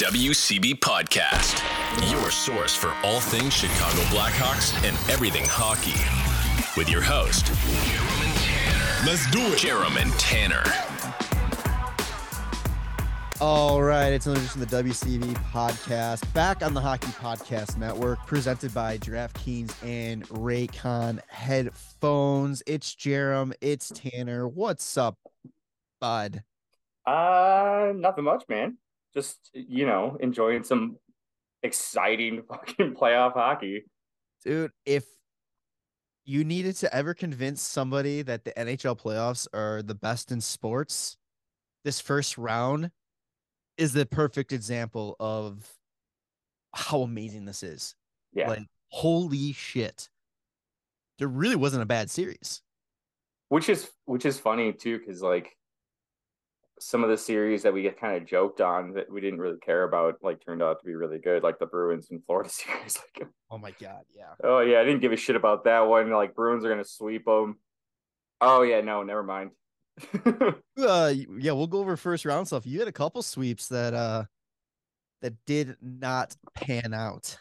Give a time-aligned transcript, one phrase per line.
[0.00, 1.60] WCB Podcast,
[2.10, 5.92] your source for all things Chicago Blackhawks and everything hockey.
[6.74, 9.06] With your host, Jarom Tanner.
[9.06, 9.58] Let's do it.
[9.58, 10.62] Jarom and Tanner.
[13.42, 18.26] All right, it's another edition of the WCB podcast, back on the Hockey Podcast Network,
[18.26, 22.62] presented by DraftKings and Raycon headphones.
[22.66, 24.48] It's Jarom, it's Tanner.
[24.48, 25.18] What's up,
[26.00, 26.42] bud?
[27.04, 28.78] Uh, nothing much, man.
[29.14, 30.96] Just you know, enjoying some
[31.62, 33.84] exciting fucking playoff hockey.
[34.44, 35.04] Dude, if
[36.24, 41.16] you needed to ever convince somebody that the NHL playoffs are the best in sports,
[41.84, 42.90] this first round
[43.76, 45.68] is the perfect example of
[46.74, 47.94] how amazing this is.
[48.32, 50.08] Yeah, Like, holy shit.
[51.18, 52.62] There really wasn't a bad series.
[53.48, 55.56] which is which is funny too, because like
[56.80, 59.58] some of the series that we get kind of joked on that we didn't really
[59.58, 62.98] care about, like turned out to be really good, like the Bruins and Florida series.
[63.18, 64.32] Like, Oh my god, yeah.
[64.44, 66.10] oh yeah, I didn't give a shit about that one.
[66.10, 67.58] Like Bruins are gonna sweep them.
[68.40, 69.50] Oh yeah, no, never mind.
[70.80, 72.64] Uh yeah, we'll go over first round stuff.
[72.66, 74.24] You had a couple sweeps that uh
[75.20, 77.36] that did not pan out.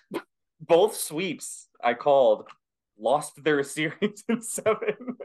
[0.59, 2.49] Both sweeps I called
[2.99, 5.16] lost their series in seven.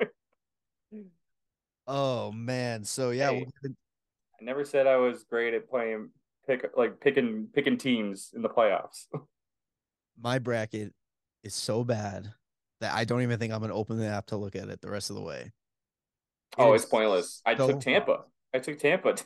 [1.88, 2.84] Oh man.
[2.84, 3.46] So yeah, Hey.
[3.62, 3.74] we'll-
[4.44, 6.10] I never said I was great at playing
[6.46, 9.06] pick like picking picking teams in the playoffs.
[10.20, 10.92] my bracket
[11.42, 12.30] is so bad
[12.82, 14.90] that I don't even think I'm gonna open the app to look at it the
[14.90, 15.52] rest of the way.
[16.58, 17.40] oh, It it's pointless.
[17.46, 18.24] I so took Tampa.
[18.52, 19.24] I took Tampa to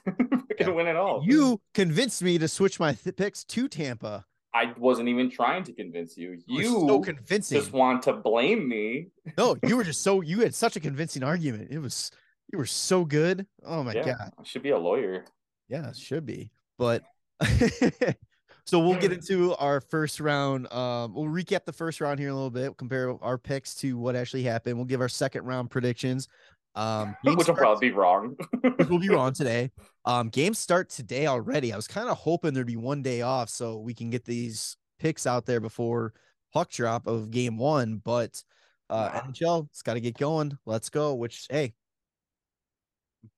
[0.61, 0.69] Yeah.
[0.69, 1.25] win it all.
[1.27, 4.25] You convinced me to switch my th- picks to Tampa.
[4.55, 6.39] I wasn't even trying to convince you.
[6.47, 7.59] You You so convincing.
[7.59, 9.09] just want to blame me.
[9.37, 11.73] No, you were just so you had such a convincing argument.
[11.73, 12.13] It was
[12.53, 13.47] you were so good.
[13.65, 14.33] Oh my yeah, god.
[14.39, 15.25] I should be a lawyer.
[15.69, 16.51] Yeah, should be.
[16.79, 17.03] But
[18.65, 20.73] so we'll get into our first round.
[20.73, 23.99] Um, we'll recap the first round here in a little bit, compare our picks to
[23.99, 24.77] what actually happened.
[24.77, 26.29] We'll give our second round predictions.
[26.75, 28.37] Um, Which will probably be wrong.
[28.77, 29.71] which will be wrong today.
[30.05, 31.73] Um, games start today already.
[31.73, 34.77] I was kind of hoping there'd be one day off so we can get these
[35.01, 36.13] picks out there before
[36.53, 38.01] puck drop of game one.
[38.05, 38.43] But
[38.91, 39.23] uh, Wow.
[39.27, 40.57] NHL, it's got to get going.
[40.67, 41.15] Let's go.
[41.15, 41.75] Which hey,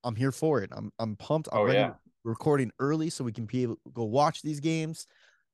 [0.03, 0.69] I'm here for it.
[0.73, 1.49] I'm I'm pumped.
[1.51, 1.79] I'm Oh, ready.
[1.79, 1.93] yeah.
[2.23, 5.07] Recording early so we can be able to go watch these games.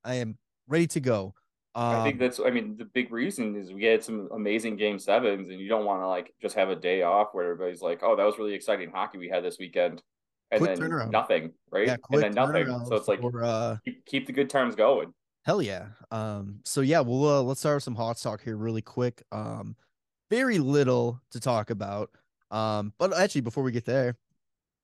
[0.03, 1.33] I am ready to go.
[1.75, 4.97] Um, I think that's I mean the big reason is we had some amazing game
[4.99, 8.01] sevens and you don't want to like just have a day off where everybody's like,
[8.03, 10.01] Oh, that was really exciting hockey we had this weekend.
[10.51, 11.11] And then turnaround.
[11.11, 11.87] nothing, right?
[11.87, 12.67] yeah, and then nothing.
[12.85, 15.13] So it's like for, uh, keep, keep the good times going.
[15.45, 15.87] Hell yeah.
[16.09, 19.23] Um, so yeah, we'll uh, let's start with some hot talk here really quick.
[19.31, 19.75] Um,
[20.29, 22.09] very little to talk about.
[22.51, 24.15] Um, but actually, before we get there,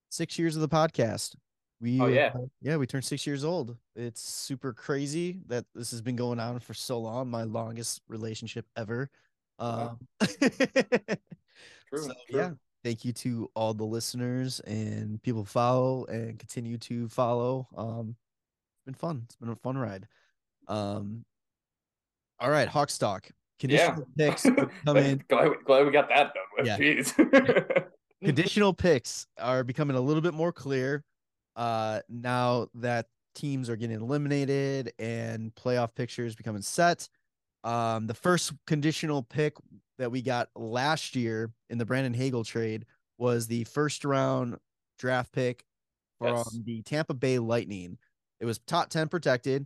[0.10, 1.36] six years of the podcast.
[1.82, 2.32] We Oh, yeah.
[2.34, 3.76] uh, yeah, we turned six years old.
[3.96, 7.30] It's super crazy that this has been going on for so long.
[7.30, 9.10] My longest relationship ever.
[9.60, 9.98] Wow.
[10.22, 10.28] Um,
[11.90, 12.00] True.
[12.00, 12.40] so, true.
[12.40, 12.52] yeah,
[12.84, 17.68] thank you to all the listeners and people follow and continue to follow.
[17.76, 18.16] Um,
[18.78, 19.22] it's been fun.
[19.26, 20.08] It's been a fun ride.
[20.68, 21.26] Um,
[22.40, 23.30] all right, Hawks Talk.
[23.60, 25.24] Conditional picks are coming.
[25.30, 26.66] glad, we- glad we got that done with.
[26.68, 26.78] Yeah.
[26.78, 27.86] Jeez.
[28.24, 31.04] Conditional picks are becoming a little bit more clear.
[31.56, 37.08] Uh, now that teams are getting eliminated and playoff pictures becoming set.
[37.64, 39.56] Um, the first conditional pick
[39.98, 42.86] that we got last year in the Brandon Hagel trade
[43.18, 44.58] was the first round
[45.00, 45.64] draft pick
[46.20, 46.58] from Yes.
[46.66, 47.98] the Tampa Bay Lightning.
[48.40, 49.66] It was top 10 protected.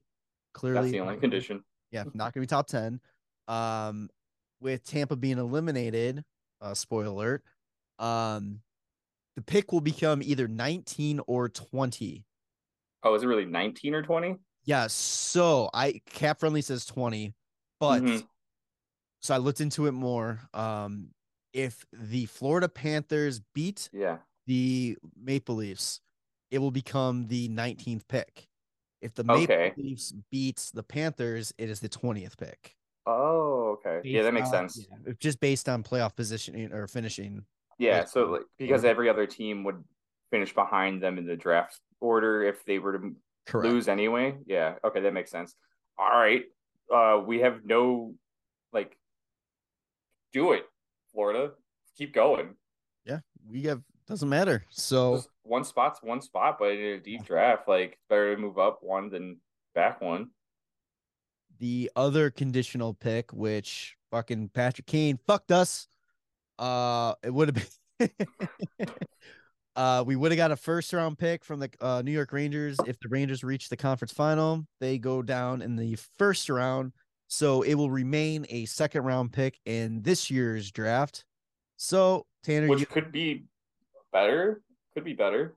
[0.54, 1.64] Clearly, That's the only condition.
[1.92, 3.00] yeah, not gonna be top 10.
[3.47, 4.09] Um,
[4.62, 6.24] with Tampa being eliminated,
[6.62, 7.44] uh, spoiler alert,
[8.00, 8.62] um,
[9.35, 12.25] the pick will become either 19 or 20.
[13.03, 14.38] Oh, is it really 19 or 20?
[14.66, 17.34] Yeah, so I CapFriendly says 20,
[17.80, 18.28] but Mhm.
[19.22, 20.41] so I looked into it more.
[20.53, 21.13] Um,
[21.53, 24.19] if the Florida Panthers beat Yeah.
[24.47, 26.02] the Maple Leafs,
[26.52, 28.50] it will become the 19th pick.
[29.02, 29.78] If the Maple Okay.
[29.78, 32.75] Leafs beats the Panthers, it is the 20th pick.
[33.07, 34.01] Oh, okay.
[34.07, 34.88] Yeah, that makes on- sense.
[35.06, 37.45] yeah, just based on playoff positioning or finishing.
[37.80, 39.83] Yeah, Like, so like because or- every other team would
[40.30, 43.15] finish behind them in the draft order if they were to
[43.45, 43.71] Correct.
[43.71, 44.36] lose anyway.
[44.45, 45.56] Yeah, okay, that makes sense.
[45.98, 46.44] All right.
[46.94, 48.13] Uh we have no
[48.74, 48.98] like
[50.33, 50.65] do it,
[51.13, 51.51] Florida.
[51.98, 52.56] Keep going.
[53.06, 53.19] Yeah,
[53.50, 54.63] we have doesn't matter.
[54.69, 58.57] So Just one spot's one spot, but in a deep draft, like better to move
[58.57, 59.38] up one than
[59.75, 60.30] back one.
[61.59, 65.88] The other conditional pick, which fucking Patrick Kane fucked us.
[66.59, 67.69] Uh, it would have
[68.00, 68.09] been
[69.77, 72.77] Uh, we would have got a first round pick from the uh, New York Rangers
[72.88, 74.65] if the Rangers reach the conference final.
[74.80, 76.94] They go down in the first round,
[77.27, 81.25] so it will remain a second round pick in this year's draft.
[81.75, 83.45] So Tanner, which you, could be
[84.12, 84.62] better.
[84.95, 85.54] Could be better.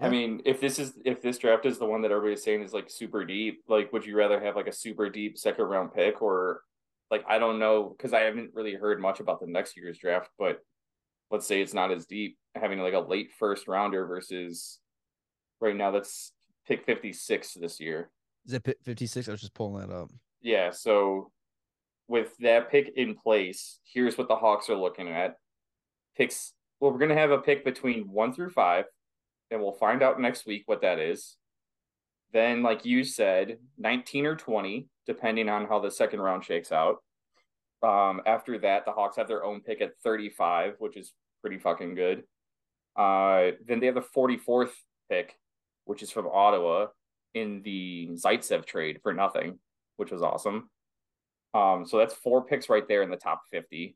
[0.00, 0.06] Yeah.
[0.06, 2.72] I mean, if this is if this draft is the one that everybody's saying is
[2.72, 6.20] like super deep, like would you rather have like a super deep second round pick
[6.20, 6.62] or
[7.10, 10.30] like I don't know because I haven't really heard much about the next year's draft,
[10.38, 10.58] but
[11.30, 14.78] let's say it's not as deep, having like a late first rounder versus
[15.60, 16.32] right now that's
[16.66, 18.10] pick 56 this year.
[18.46, 19.28] is it fifty six?
[19.28, 20.10] I was just pulling that up.
[20.42, 21.30] Yeah, so
[22.08, 25.36] with that pick in place, here's what the Hawks are looking at.
[26.16, 28.84] Picks well, we're gonna have a pick between one through five,
[29.54, 31.36] and we'll find out next week what that is.
[32.32, 36.96] Then, like you said, 19 or 20, depending on how the second round shakes out.
[37.80, 41.94] Um, after that, the Hawks have their own pick at 35, which is pretty fucking
[41.94, 42.24] good.
[42.96, 44.72] Uh, then they have the 44th
[45.08, 45.36] pick,
[45.84, 46.88] which is from Ottawa
[47.34, 49.60] in the Zaitsev trade for nothing,
[49.98, 50.68] which was awesome.
[51.52, 53.94] Um, so that's four picks right there in the top 50.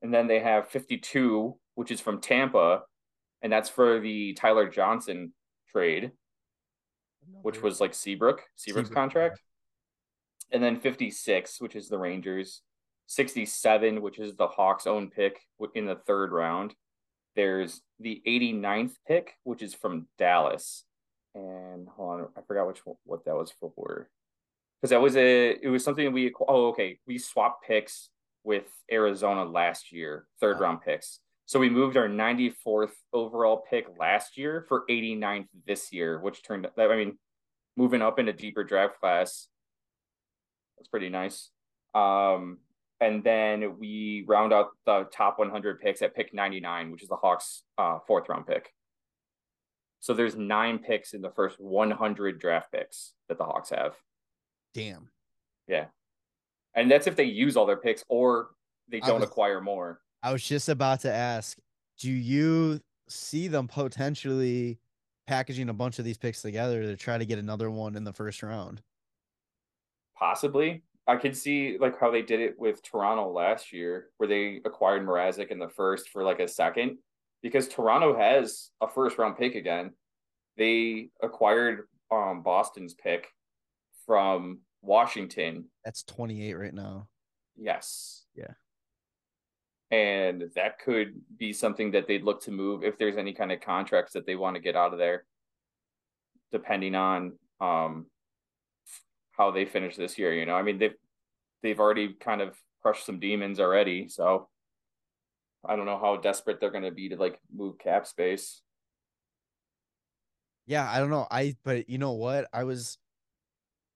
[0.00, 2.82] And then they have 52, which is from Tampa,
[3.42, 5.32] and that's for the Tyler Johnson
[5.70, 6.12] trade,
[7.42, 9.40] which was like Seabrook, Seabrook's Seabrook, contract.
[10.50, 12.62] And then 56, which is the Rangers.
[13.08, 15.40] 67, which is the Hawks' own pick
[15.74, 16.74] in the third round.
[17.36, 20.84] There's the 89th pick, which is from Dallas.
[21.34, 24.10] And hold on, I forgot which one, what that was for.
[24.80, 28.10] Because that was a it was something we oh okay we swapped picks
[28.44, 31.20] with Arizona last year, third round picks.
[31.48, 36.68] So we moved our 94th overall pick last year for 89th this year, which turned
[36.76, 37.16] I mean
[37.74, 39.48] moving up in a deeper draft class.
[40.76, 41.48] That's pretty nice.
[41.94, 42.58] Um,
[43.00, 47.16] and then we round out the top 100 picks at pick 99, which is the
[47.16, 48.74] Hawks' uh, fourth round pick.
[50.00, 53.94] So there's nine picks in the first 100 draft picks that the Hawks have.
[54.74, 55.08] Damn.
[55.66, 55.86] Yeah.
[56.74, 58.50] And that's if they use all their picks or
[58.88, 60.02] they don't was- acquire more.
[60.22, 61.58] I was just about to ask,
[62.00, 64.78] do you see them potentially
[65.26, 68.12] packaging a bunch of these picks together to try to get another one in the
[68.12, 68.82] first round?
[70.16, 70.82] Possibly.
[71.06, 75.06] I could see like how they did it with Toronto last year, where they acquired
[75.06, 76.98] Mrazek in the first for like a second,
[77.42, 79.92] because Toronto has a first round pick again.
[80.56, 83.28] They acquired um Boston's pick
[84.04, 85.66] from Washington.
[85.84, 87.08] That's 28 right now.
[87.56, 88.26] Yes.
[88.34, 88.52] Yeah.
[89.90, 93.60] And that could be something that they'd look to move if there's any kind of
[93.60, 95.24] contracts that they want to get out of there,
[96.52, 98.06] depending on um
[99.32, 100.34] how they finish this year.
[100.34, 100.94] You know, I mean they've
[101.62, 104.48] they've already kind of crushed some demons already, so
[105.66, 108.60] I don't know how desperate they're gonna be to like move cap space.
[110.66, 111.26] Yeah, I don't know.
[111.30, 112.46] I but you know what?
[112.52, 112.98] I was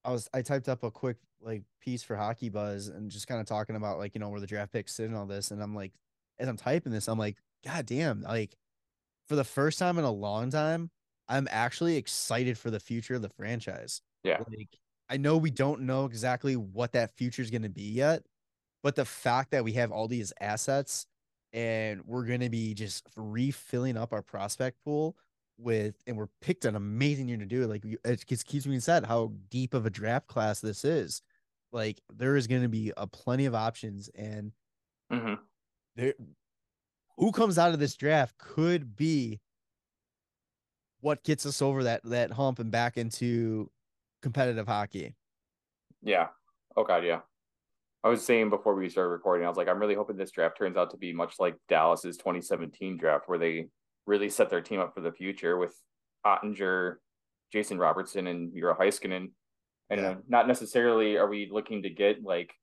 [0.04, 3.40] I was I typed up a quick like piece for Hockey Buzz and just kind
[3.40, 5.50] of talking about like, you know, where the draft picks sit and all this.
[5.50, 5.92] And I'm like,
[6.38, 8.56] as I'm typing this, I'm like, God damn, like
[9.28, 10.90] for the first time in a long time,
[11.28, 14.02] I'm actually excited for the future of the franchise.
[14.24, 14.38] Yeah.
[14.38, 14.68] Like
[15.08, 18.22] I know we don't know exactly what that future is going to be yet,
[18.82, 21.06] but the fact that we have all these assets
[21.52, 25.16] and we're going to be just refilling up our prospect pool
[25.58, 27.66] with, and we're picked an amazing year to do it.
[27.68, 31.22] Like it just keeps being said how deep of a draft class this is.
[31.72, 34.52] Like there is going to be a plenty of options, and
[35.12, 35.34] Mm-hmm.
[35.96, 36.14] there,
[37.18, 39.40] who comes out of this draft could be
[41.00, 43.70] what gets us over that that hump and back into
[44.22, 45.14] competitive hockey.
[46.02, 46.28] Yeah.
[46.76, 47.20] Oh god, yeah.
[48.04, 50.58] I was saying before we started recording, I was like, I'm really hoping this draft
[50.58, 53.68] turns out to be much like Dallas's 2017 draft, where they
[54.06, 55.74] really set their team up for the future with
[56.26, 56.96] Oettinger,
[57.52, 59.30] Jason Robertson, and Miro Heiskanen.
[59.92, 60.16] And Yeah.
[60.26, 62.54] not necessarily are we looking to get like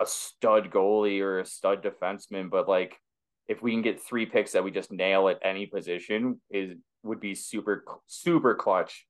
[0.00, 3.00] a stud goalie or a stud defenseman, but like
[3.46, 7.20] if we can get three picks that we just nail at any position, is would
[7.20, 9.06] be super super clutch.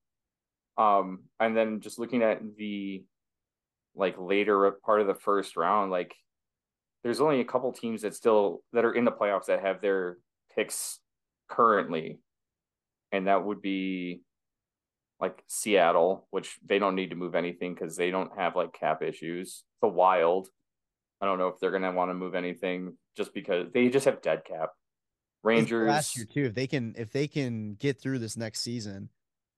[0.76, 3.04] Um, and then just looking at the
[3.94, 6.14] like later part of the first round, like
[7.02, 10.18] there's only a couple teams that still that are in the playoffs that have their
[10.54, 11.00] picks
[11.48, 12.18] currently,
[13.10, 14.20] and that would be
[15.20, 19.02] like Seattle, which they don't need to move anything because they don't have like cap
[19.02, 19.64] issues.
[19.80, 20.48] The Wild,
[21.20, 24.22] I don't know if they're gonna want to move anything just because they just have
[24.22, 24.70] dead cap.
[25.42, 26.44] Rangers, last year too.
[26.46, 29.10] If they can, if they can get through this next season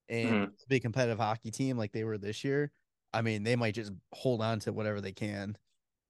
[0.09, 0.53] and Mhm.
[0.69, 2.73] be a competitive hockey team like they were this year,
[3.13, 5.57] I mean, they might just hold on to whatever they can.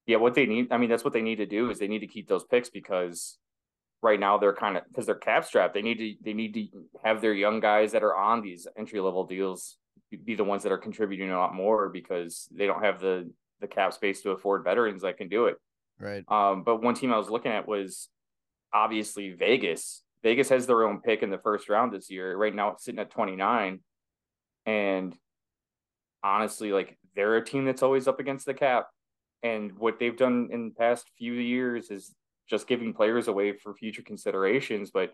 [0.06, 1.98] yeah, what they need, I mean, that's what they need to do is they need
[1.98, 3.38] to keep those picks because
[4.06, 5.74] right now they're kind of because they're cap strapped.
[5.74, 6.66] They need to they need to
[7.04, 9.76] have their young guys that are on these entry level deals
[10.24, 13.28] be the ones that are contributing a lot more because they don't have the
[13.60, 15.56] the cap space to afford veterans that can do it.
[15.98, 16.24] Right.
[16.28, 18.08] Um, but one team I was looking at was
[18.72, 20.02] obviously Vegas.
[20.22, 22.36] Vegas has their own pick in the first round this year.
[22.36, 23.80] Right now, it's sitting at 29.
[24.66, 25.16] And
[26.22, 28.88] honestly, like they're a team that's always up against the cap.
[29.42, 32.14] And what they've done in the past few years is
[32.48, 34.90] just giving players away for future considerations.
[34.90, 35.12] But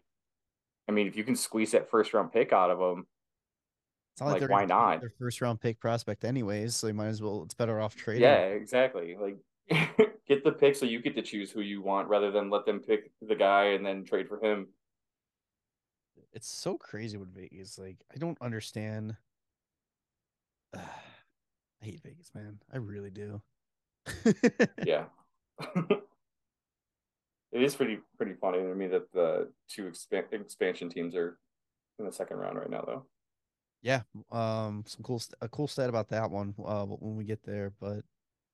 [0.88, 3.06] I mean, if you can squeeze that first round pick out of them,
[4.14, 5.00] It's not like, Like, why not?
[5.00, 6.74] Their first round pick prospect, anyways.
[6.76, 7.42] So you might as well.
[7.44, 8.22] It's better off trading.
[8.22, 9.16] yeah, exactly.
[9.18, 9.38] Like
[10.28, 12.80] get the pick so you get to choose who you want rather than let them
[12.80, 14.68] pick the guy and then trade for him.
[16.32, 17.98] It's so crazy what Vegas like.
[18.14, 19.16] I don't understand.
[20.74, 20.80] I
[21.84, 22.58] hate Vegas, man.
[22.72, 23.42] I really do.
[24.84, 25.04] yeah.
[27.52, 31.38] it is pretty pretty funny to me that the two expan- expansion teams are
[31.98, 33.06] in the second round right now, though.
[33.82, 37.42] yeah um some cool st- a cool stat about that one uh when we get
[37.44, 38.00] there but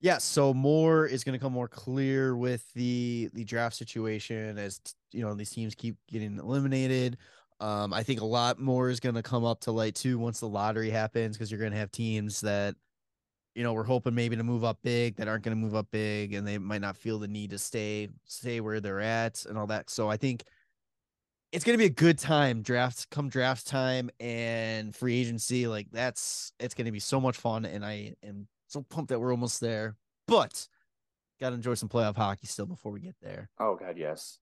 [0.01, 4.81] yeah so more is going to come more clear with the the draft situation as
[5.13, 7.17] you know these teams keep getting eliminated
[7.61, 10.41] um i think a lot more is going to come up to light too once
[10.41, 12.75] the lottery happens because you're going to have teams that
[13.59, 15.89] you know we're hoping maybe to move up big that aren't going to move up
[15.91, 19.59] big and they might not feel the need to stay stay where they're at and
[19.59, 20.45] all that so i think
[21.51, 26.53] it's gonna be a good time draft come draft time and free agency like that's
[26.61, 29.97] it's gonna be so much fun and i am so pumped that we're almost there
[30.29, 30.69] but
[31.41, 34.39] gotta enjoy some playoff hockey still before we get there Oh God, yes.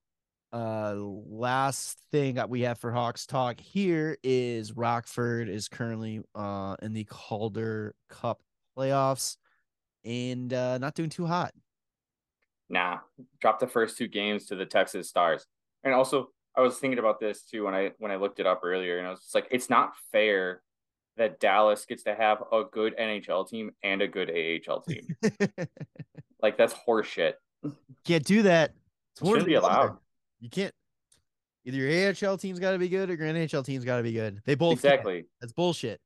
[0.52, 6.76] uh last thing that we have for hawks talk here is rockford is currently uh
[6.82, 8.42] in the calder cup
[8.76, 9.36] playoffs
[10.04, 11.52] and uh not doing too hot
[12.68, 12.98] Nah,
[13.40, 15.46] drop the first two games to the Texas Stars.
[15.84, 18.60] And also, I was thinking about this too when I when I looked it up
[18.64, 20.62] earlier, and I was just like, it's not fair
[21.16, 25.16] that Dallas gets to have a good NHL team and a good AHL team.
[26.42, 27.34] like that's horseshit.
[28.04, 28.72] can't do that
[29.12, 29.96] it's It shouldn't be allowed.
[30.40, 30.72] You can't.
[31.64, 34.12] Either your AHL team's got to be good or your NHL team's got to be
[34.12, 34.40] good.
[34.44, 34.74] They both.
[34.74, 35.26] Exactly.
[35.40, 36.00] That's bullshit.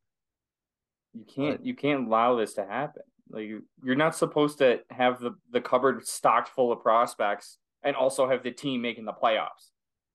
[1.15, 3.03] You can't you can't allow this to happen.
[3.31, 7.97] Like you- you're not supposed to have the the cupboard stocked full of prospects and
[7.97, 9.71] also have the team making the playoffs.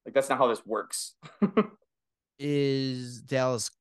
[0.05, 1.15] Like that's not how this works.
[2.39, 3.71] Is Dallas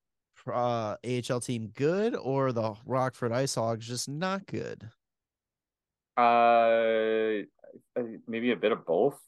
[0.46, 4.88] uh, AHL team good or the Rockford Ice Hogs just not good?
[6.16, 7.42] Uh,
[8.26, 9.18] maybe a bit of both.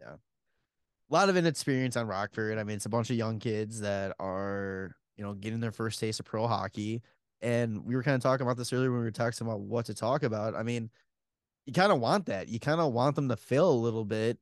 [0.00, 0.14] Yeah.
[0.14, 2.58] A lot of inexperience on Rockford.
[2.58, 6.00] I mean, it's a bunch of young kids that are, you know, getting their first
[6.00, 7.02] taste of pro hockey.
[7.42, 9.86] And we were kind of talking about this earlier when we were talking about what
[9.86, 10.54] to talk about.
[10.54, 10.90] I mean,
[11.66, 12.48] you kind of want that.
[12.48, 14.38] You kind of want them to fail a little bit,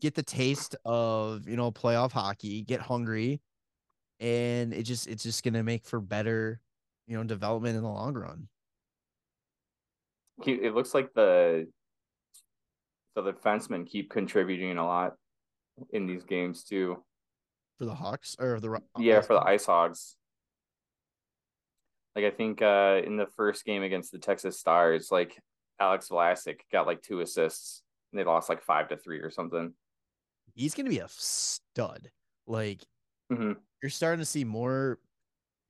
[0.00, 3.40] get the taste of, you know, playoff hockey, get hungry,
[4.20, 6.60] and it just it's just gonna make for better,
[7.06, 8.48] you know, development in the long run.
[10.44, 11.68] It looks like the
[13.14, 15.14] so the defensemen keep contributing a lot
[15.92, 17.02] in these games too.
[17.78, 20.16] For the Hawks or the Yeah, for the Ice Hogs.
[22.14, 25.36] Like I think uh in the first game against the Texas Stars, like
[25.80, 29.74] Alex Vlasic got like two assists and they lost like five to three or something.
[30.54, 32.10] he's gonna be a stud.
[32.46, 32.82] Like
[33.32, 33.56] Mhm.
[33.82, 35.00] you're starting to see more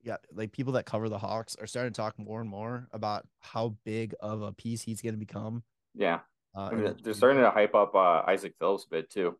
[0.03, 3.27] yeah, like people that cover the Hawks are starting to talk more and more about
[3.39, 5.63] how big of a piece he's to become.
[5.95, 6.19] Yeah.
[6.53, 9.39] Uh, I mean, they're starting to hype up uh, Isaak Phillips a bit too.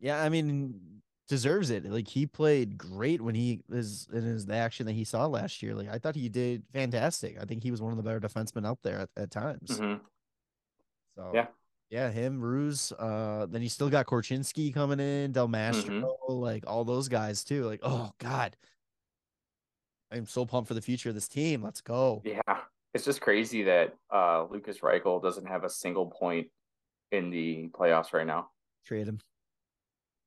[0.00, 1.84] Yeah, I mean, deserves it.
[1.84, 5.62] Like he played great when he is in his the action that he saw last
[5.62, 5.74] year.
[5.74, 7.36] Like I thought he did fantastic.
[7.40, 9.80] I think he was one of the better defensemen out there at, at times.
[9.80, 10.00] Mhm.
[11.16, 11.46] So Yeah.
[11.90, 12.92] yeah, him, Ruse.
[12.92, 15.94] Uh, then you still got Korchinski coming in, Del Mastro,
[16.28, 16.32] Mm-hmm.
[16.32, 17.64] like all those guys too.
[17.64, 18.56] Like, oh God,
[20.12, 21.62] I'm so pumped for the future of this team.
[21.62, 22.22] Let's go.
[22.24, 22.40] Yeah.
[22.94, 26.48] It's just crazy that uh Lukas Reichel doesn't have a single point
[27.12, 28.50] in the playoffs right now.
[28.84, 29.18] Trade him,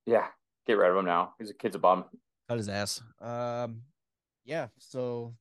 [0.05, 0.27] Yeah.
[0.69, 1.33] Get rid of him now.
[1.39, 2.05] He's a kid's a bum.
[2.47, 3.01] cut his ass.
[3.19, 3.81] Um,
[4.45, 4.67] yeah.
[4.77, 5.33] So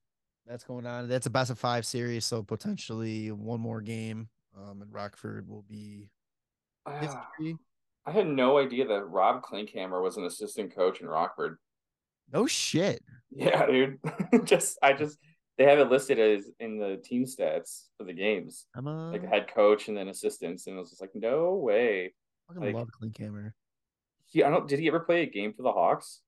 [0.46, 1.06] that's going on.
[1.06, 2.24] That's a best of five series.
[2.24, 4.30] So potentially one more game.
[4.56, 6.08] Um, and Rockford will be
[6.98, 7.58] history.
[8.06, 11.58] I had no idea that Rob Klinkhammer was an assistant coach in Rockford.
[12.32, 13.02] No shit.
[13.30, 13.98] Yeah, dude.
[14.44, 15.18] just I just
[15.58, 19.28] they have it listed as in the team stats for the games, I'm a like
[19.28, 22.14] head coach and then assistants, and I was just like, no way.
[22.46, 23.52] fucking like- love Camera.
[24.28, 24.68] He, I don't.
[24.68, 26.20] Did he ever play a game for the Hawks?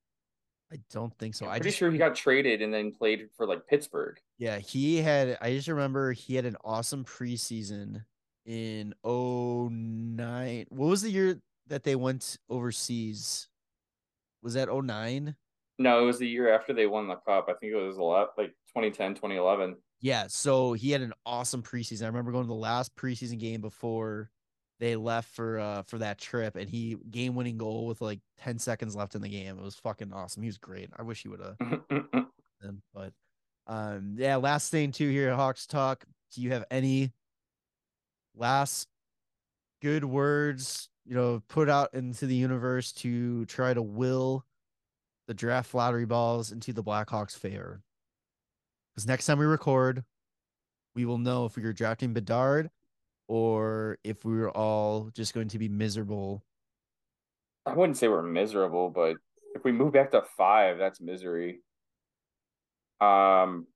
[0.71, 1.45] I don't think so.
[1.45, 4.17] I'm I pretty just sure he got traded and then played for like Pittsburgh.
[4.37, 5.37] Yeah, he had.
[5.41, 8.03] I just remember he had an awesome preseason
[8.45, 10.65] in 09.
[10.69, 13.49] What was the year that they went overseas?
[14.41, 15.35] Was that 09?
[15.77, 17.47] No, it was the year after they won the cup.
[17.49, 19.75] I think it was a lot like 2010, 2011.
[19.99, 22.03] Yeah, so he had an awesome preseason.
[22.03, 24.29] I remember going to the last preseason game before
[24.81, 28.57] they left for uh for that trip and he game winning goal with like 10
[28.57, 29.57] seconds left in the game.
[29.57, 30.41] It was fucking awesome.
[30.41, 30.89] He was great.
[30.97, 31.55] I wish he would have
[32.93, 33.13] but
[33.67, 36.03] um yeah, last thing too here at Hawks Talk.
[36.33, 37.13] Do you have any
[38.35, 38.87] last
[39.83, 44.43] good words, you know, put out into the universe to try to will
[45.27, 47.83] the draft lottery balls into the Blackhawks' favor?
[48.95, 50.03] Because next time we record,
[50.95, 52.71] we will know if we are drafting Bedard
[53.31, 56.43] or if we were all just going to be miserable.
[57.65, 59.15] I wouldn't say we're miserable, but
[59.55, 61.61] if we move back to five, that's misery.
[62.99, 63.67] Um,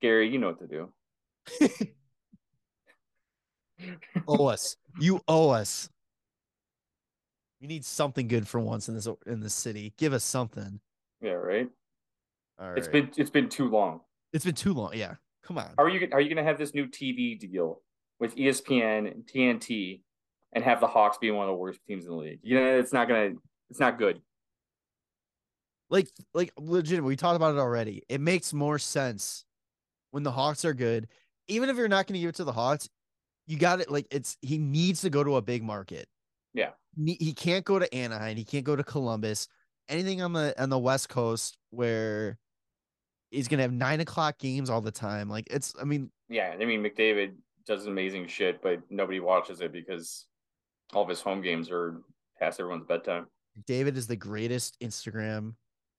[0.00, 1.88] Gary, you know what to do.
[4.26, 4.76] owe us.
[4.98, 5.90] You owe us.
[7.60, 9.92] We need something good for once in this in this city.
[9.98, 10.80] Give us something.
[11.20, 11.68] Yeah, right.
[12.58, 12.78] All right.
[12.78, 14.00] It's been it's been too long.
[14.32, 14.92] it's been too long.
[14.94, 15.16] Yeah.
[15.44, 15.68] Come on.
[15.76, 16.08] How are you?
[16.12, 17.82] Are you going to have this new TV deal
[18.20, 20.02] with ESPN and TNT,
[20.52, 22.40] and have the Hawks be one of the worst teams in the league?
[22.42, 23.32] You know, it's not gonna.
[23.70, 24.20] It's not good.
[25.88, 28.02] Like like legit, we talked about it already.
[28.08, 29.44] It makes more sense
[30.12, 31.08] when the Hawks are good.
[31.48, 32.88] Even if you're not going to give it to the Hawks,
[33.46, 33.90] you got it.
[33.90, 36.06] Like it's he needs to go to a big market.
[36.54, 36.70] Yeah.
[36.96, 38.36] He can't go to Anaheim.
[38.36, 39.48] He can't go to Columbus.
[39.88, 42.38] Anything on the on the West Coast where
[43.30, 45.28] he's gonna have nine o'clock games all the time.
[45.28, 45.74] Like it's.
[45.80, 47.32] I mean, Yeah, I mean McDavid
[47.66, 50.26] does amazing shit, but nobody watches it because
[50.92, 52.02] all of his home games are
[52.38, 53.26] past everyone's bedtime.
[53.66, 55.54] David is the greatest Instagram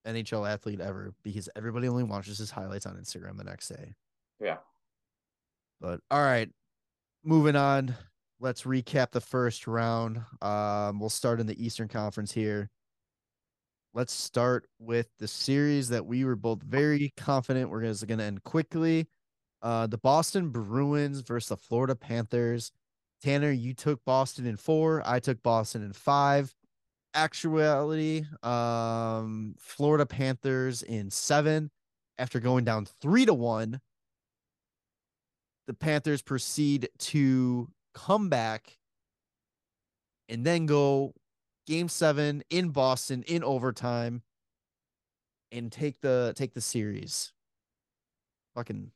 [0.08, 3.94] NHL athlete ever because everybody only watches his highlights on Instagram the next day.
[4.40, 4.58] Yeah.
[5.80, 6.50] But all right,
[7.24, 7.96] moving on.
[8.40, 10.22] Let's recap the first round.
[10.42, 12.70] Um, we'll start in the Eastern Conference here.
[13.94, 18.44] Let's start with the series that we were both very confident we're going to end
[18.44, 19.08] quickly.
[19.62, 22.72] Uh, the Boston Bruins versus the Florida Panthers.
[23.22, 25.04] Tanner, you took Boston in four.
[25.06, 26.54] I took Boston in five.
[27.14, 31.70] Actuality, um, Florida Panthers in seven.
[32.18, 33.82] After going down three to one,
[35.68, 38.78] the Panthers proceed to come back
[40.30, 41.14] and then go
[41.68, 44.22] game seven in Boston in overtime
[45.52, 47.34] and take the take the series.
[48.56, 48.92] Fucking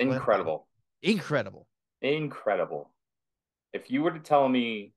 [0.00, 0.66] Incredible.
[1.02, 1.66] incredible.
[2.02, 2.90] Incredible.
[3.72, 4.92] If you were to tell me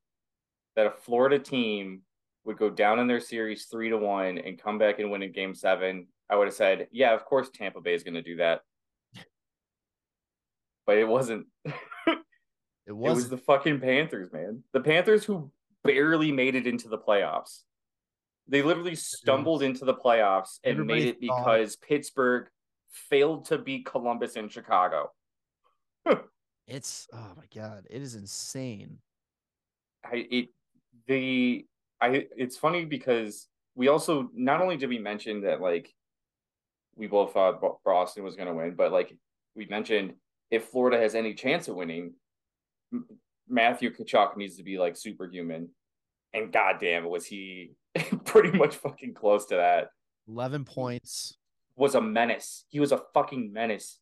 [0.76, 2.02] that a Florida team
[2.46, 5.32] would go down in their series three to one and come back and win in
[5.32, 8.38] game seven, I would have said, yeah, of course Tampa Bay is going to do
[8.38, 8.62] that.
[10.86, 11.46] But it wasn't.
[11.66, 11.74] It
[12.88, 14.64] It was, the fucking Panthers, man.
[14.74, 15.52] The Panthers who
[15.84, 17.60] barely made it into the playoffs.
[18.48, 22.48] They literally stumbled into the playoffs and Everybody made it thought- because Pittsburgh
[22.92, 25.12] failed to beat Columbus in Chicago.
[26.68, 29.00] it's oh my god, it is insane.
[30.06, 30.50] I it
[31.08, 31.66] the
[32.00, 35.94] I it's funny because we also not only did we mention that like
[36.96, 39.16] we both thought Boston was going to win, but like
[39.56, 40.14] we mentioned
[40.50, 42.14] if Florida has any chance of winning,
[43.48, 45.70] Matthew Tkachuk needs to be like superhuman,
[46.34, 47.72] and goddamn was he
[48.26, 49.90] pretty much fucking close to that.
[50.28, 51.38] 11 points.
[51.82, 52.66] Was a menace.
[52.70, 53.98] He was a fucking menace,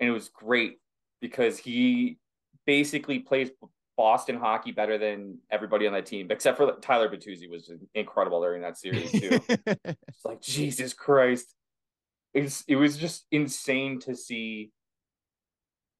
[0.00, 0.78] and it was great
[1.20, 2.18] because he
[2.66, 3.50] basically plays
[3.96, 8.62] Boston hockey better than everybody on that team, except for Tyler Bertuzzi was incredible during
[8.62, 9.38] that series too.
[9.48, 11.54] it's like Jesus Christ.
[12.34, 14.72] It's it was just insane to see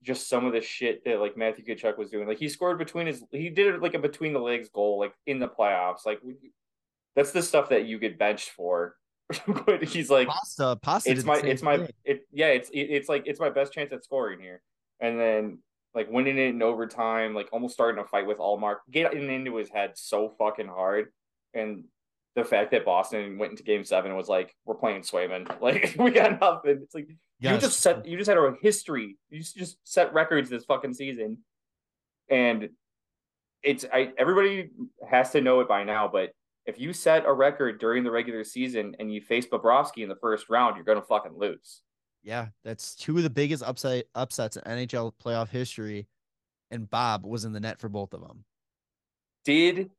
[0.03, 2.27] just some of the shit that like Matthew Tkachuk was doing.
[2.27, 5.14] Like he scored between his he did it like a between the legs goal like
[5.27, 6.05] in the playoffs.
[6.05, 6.21] Like
[7.14, 8.97] that's the stuff that you get benched for.
[9.66, 11.11] But he's like Pasta, pasta.
[11.11, 11.88] it's my it's my thing.
[12.05, 14.62] it yeah it's it, it's like it's my best chance at scoring here.
[15.01, 15.59] And then
[15.95, 19.69] like winning it in overtime like almost starting a fight with Ullmark getting into his
[19.69, 21.09] head so fucking hard.
[21.55, 21.85] And
[22.37, 25.51] the fact that Boston went into game seven was like we're playing Swayman.
[25.61, 26.81] Like we got nothing.
[26.83, 27.09] It's like
[27.40, 29.16] you just set you just had a history.
[29.31, 31.38] You just set records this fucking season.
[32.29, 32.71] And
[33.62, 34.71] it's I everybody
[35.09, 36.31] has to know it by now but
[36.66, 40.16] if you set a record during the regular season and you face Bobrovsky in the
[40.16, 41.83] first round, you're gonna fucking lose.
[42.23, 46.07] Yeah, that's two of the biggest upside upsets in NHL playoff history,
[46.70, 48.44] and Bob was in the net for both of them.
[49.44, 49.90] Did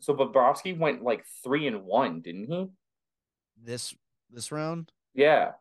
[0.00, 2.68] so Bobrovsky went like three and one, didn't he?
[3.62, 3.94] This
[4.30, 5.52] this round, Yeah,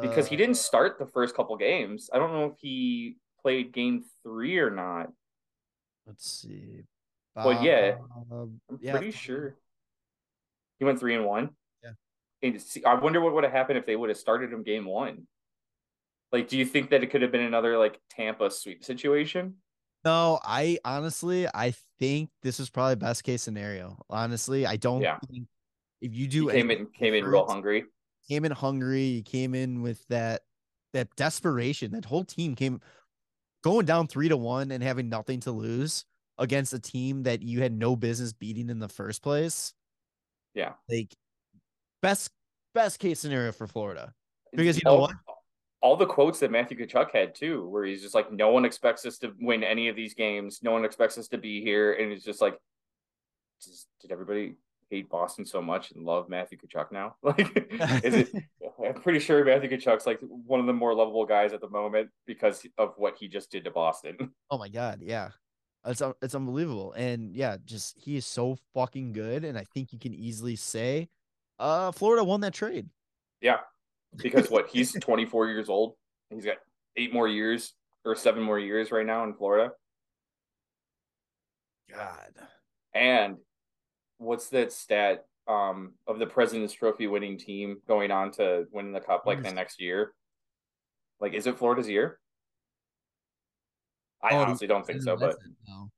[0.00, 2.10] because he Uh, didn't start the first couple games.
[2.12, 5.12] I don't know if he played game three or not.
[6.06, 6.82] Let's see.
[7.34, 7.96] But yeah,
[8.30, 9.56] Um, I'm yeah, pretty sure
[10.78, 11.50] he went three and one.
[11.82, 11.92] Yeah.
[12.42, 14.84] And see, I wonder what would have happened if they would have started him game
[14.84, 15.26] one.
[16.32, 19.56] Like, do you think that it could have been another like Tampa sweep situation?
[20.04, 23.98] No, I honestly, I think this is probably best case scenario.
[24.08, 25.18] Honestly, I don't Yeah.
[25.28, 25.46] think
[26.00, 27.84] if you do came in came in real hungry.
[28.28, 30.42] came in hungry, you came in with that
[30.92, 31.92] that desperation.
[31.92, 32.80] That whole team came
[33.62, 36.06] going down three to one and having nothing to lose
[36.40, 39.72] against a team that you had no business beating in the first place.
[40.54, 40.72] Yeah.
[40.88, 41.14] Like
[42.02, 42.30] best
[42.74, 44.14] best case scenario for Florida.
[44.52, 45.14] Because you know all, what?
[45.82, 49.06] All the quotes that Matthew Tkachuk had too, where he's just like, "No one expects
[49.06, 50.60] us to win any of these games.
[50.62, 52.58] No one expects us to be here," and it's just like,
[53.62, 54.56] just, did everybody
[54.90, 57.14] hate Boston so much and love Matthew Tkachuk now?
[57.22, 57.56] Like,
[58.04, 58.32] is it?
[58.84, 62.10] I'm pretty sure Matthew Tkachuk's like one of the more lovable guys at the moment
[62.26, 64.16] because of what he just did to Boston.
[64.50, 65.28] Oh my god, yeah.
[65.84, 66.92] It's it's unbelievable.
[66.92, 69.44] And yeah, just he is so fucking good.
[69.44, 71.08] And I think you can easily say
[71.58, 72.88] uh Florida won that trade.
[73.40, 73.58] Yeah,
[74.16, 75.94] because what he's 24 years old.
[76.28, 76.58] He's got
[76.96, 79.72] eight more years or seven more years right now in Florida.
[81.90, 82.32] God.
[82.94, 83.36] And
[84.18, 89.00] what's that stat um of the President's Trophy winning team going on to win the
[89.00, 90.12] cup like the next year?
[91.20, 92.18] Like, is it Florida's year?
[94.22, 95.36] I Oh, honestly don't think so, but
[95.68, 95.90] no.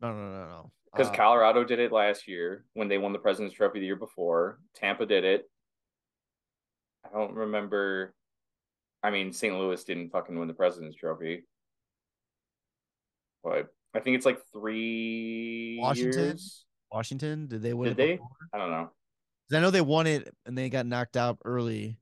[0.00, 0.72] No, no, no, no.
[0.92, 3.96] because Uh, Colorado did it last year when they won the President's Trophy the year
[3.96, 4.58] before.
[4.74, 5.50] Tampa did it.
[7.04, 8.14] I don't remember.
[9.02, 9.54] I mean, St.
[9.54, 11.44] Louis didn't fucking win the President's Trophy,
[13.42, 16.20] but I think it's like three Washington?
[16.28, 16.64] years.
[16.92, 18.12] Washington, did they win Did it they?
[18.14, 18.28] before?
[18.52, 18.90] I don't know.
[19.52, 21.98] I know they won it and they got knocked out early.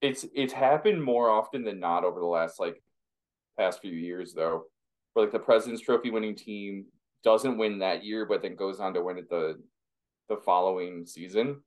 [0.00, 2.82] It's it's happened more often than not over the last like
[3.58, 4.64] past few years though.
[5.14, 6.86] Where like the President's Trophy winning team
[7.24, 9.60] doesn't win that year, but then goes on to win it the
[10.28, 11.60] the following season.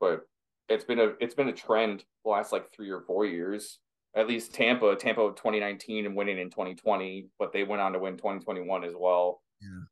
[0.00, 0.22] But
[0.68, 3.78] it's been a it's been a trend the last like three or four years.
[4.16, 8.16] At least Tampa, Tampa 2019 and winning in 2020, but they went on to win
[8.16, 9.40] 2021 as well.
[9.60, 9.84] Yeah.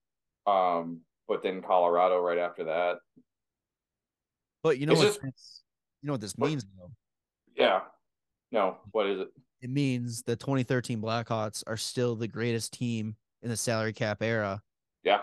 [0.46, 2.96] Um, but then Colorado right after that.
[4.64, 5.62] But you know It's what just- this-
[6.02, 6.90] you know what this means though?
[7.56, 7.80] Yeah.
[8.50, 9.28] No, what is it?
[9.60, 14.62] It means the 2013 Blackhawks are still the greatest team in the salary cap era.
[15.02, 15.22] Yeah.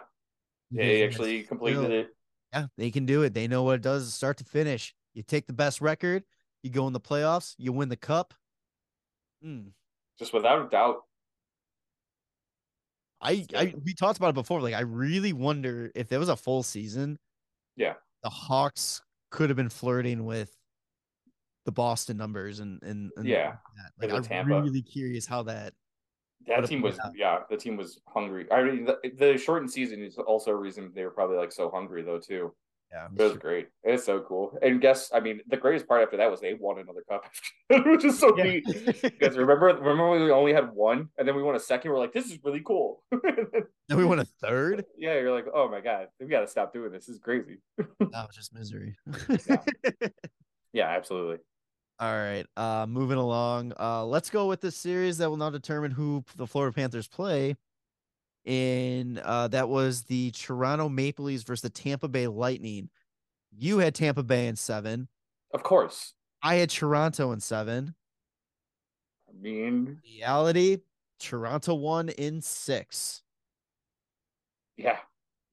[0.72, 2.10] They actually completed still- it.
[2.54, 3.34] Yeah, they can do it.
[3.34, 4.94] They know what it does start to finish.
[5.14, 6.24] You take the best record,
[6.64, 8.34] you go in the playoffs, you win the cup.
[9.44, 9.72] Mm.
[10.18, 11.02] just without a doubt.
[13.22, 14.62] I, I we talked about it before.
[14.62, 17.20] Like I really wonder if there was a full season.
[17.76, 17.94] Yeah.
[18.24, 20.55] the Hawks could have been flirting with
[21.66, 23.56] the Boston numbers and and, and Yeah,
[24.02, 24.62] like I'm Tampa.
[24.62, 25.74] really curious how that.
[26.48, 27.12] That team was playoff.
[27.16, 28.46] yeah, the team was hungry.
[28.52, 31.72] I mean, the, the shortened season is also a reason they were probably like so
[31.72, 32.54] hungry though too.
[32.92, 33.70] Yeah, It was great.
[33.84, 34.56] It's so cool.
[34.62, 37.26] And guess I mean the greatest part after that was they won another cup,
[37.88, 38.44] which is so Yeah.
[38.44, 38.66] neat.
[39.02, 41.90] Because remember, remember when we only had one, and then we won a second.
[41.90, 43.02] We're like, this is really cool.
[43.12, 44.86] then we won a third.
[45.00, 47.08] yeah, you're like, oh my god, we got to stop doing this.
[47.08, 47.58] This is crazy.
[47.78, 48.96] That was just misery.
[50.74, 51.38] Yeah, absolutely.
[52.00, 52.46] All right.
[52.58, 53.74] Uh moving along.
[53.80, 57.56] Uh let's go with this series that will now determine who the Florida Panthers play.
[58.46, 62.90] And uh that was the Toronto Maple Leafs versus the Tampa Bay Lightning.
[63.58, 65.08] You had Tampa Bay in seven.
[65.54, 66.14] Of course.
[66.44, 67.96] I had Toronto in seven.
[69.30, 70.80] I mean, Reality,
[71.20, 73.24] Toronto won in six.
[74.78, 74.98] yeah,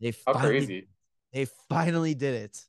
[0.00, 0.88] They how finally, crazy.
[1.32, 2.64] They finally did it.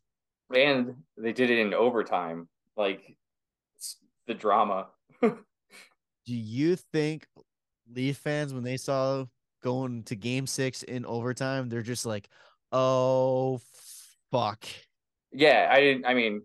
[0.56, 2.48] And they did it in overtime.
[2.78, 3.18] Like
[4.28, 4.88] the drama.
[5.22, 5.34] Do
[6.26, 7.28] you think
[7.94, 9.26] Leaf fans, when they saw
[9.62, 12.30] going to game six in overtime, they're just like,
[12.72, 13.60] oh,
[14.32, 14.66] fuck.
[15.32, 16.06] Yeah, I didn't.
[16.06, 16.42] I mean,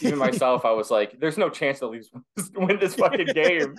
[0.00, 2.10] even myself, I was like, "There's no chance the Leafs
[2.54, 3.76] win this fucking game."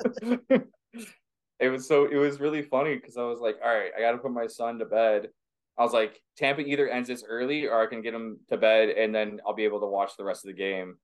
[1.59, 2.05] it was so.
[2.05, 4.47] It was really funny because I was like, "All right, I got to put my
[4.47, 5.29] son to bed."
[5.77, 8.89] I was like, "Tampa either ends this early, or I can get him to bed,
[8.89, 10.95] and then I'll be able to watch the rest of the game."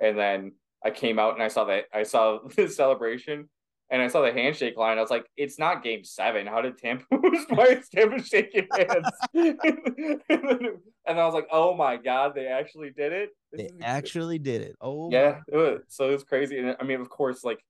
[0.00, 0.52] And then
[0.84, 3.48] I came out and I saw that I saw the celebration.
[3.90, 4.98] And I saw the handshake line.
[4.98, 6.46] I was like, "It's not Game Seven.
[6.46, 7.06] How did Tampa?
[7.48, 13.14] Why is Tampa shaking hands?" and, I was like, "Oh my god, they actually did
[13.14, 13.30] it!
[13.50, 14.76] This They actually did it.
[14.82, 16.58] Oh, yeah, it was, so it was crazy.
[16.58, 17.64] And I mean, of course, like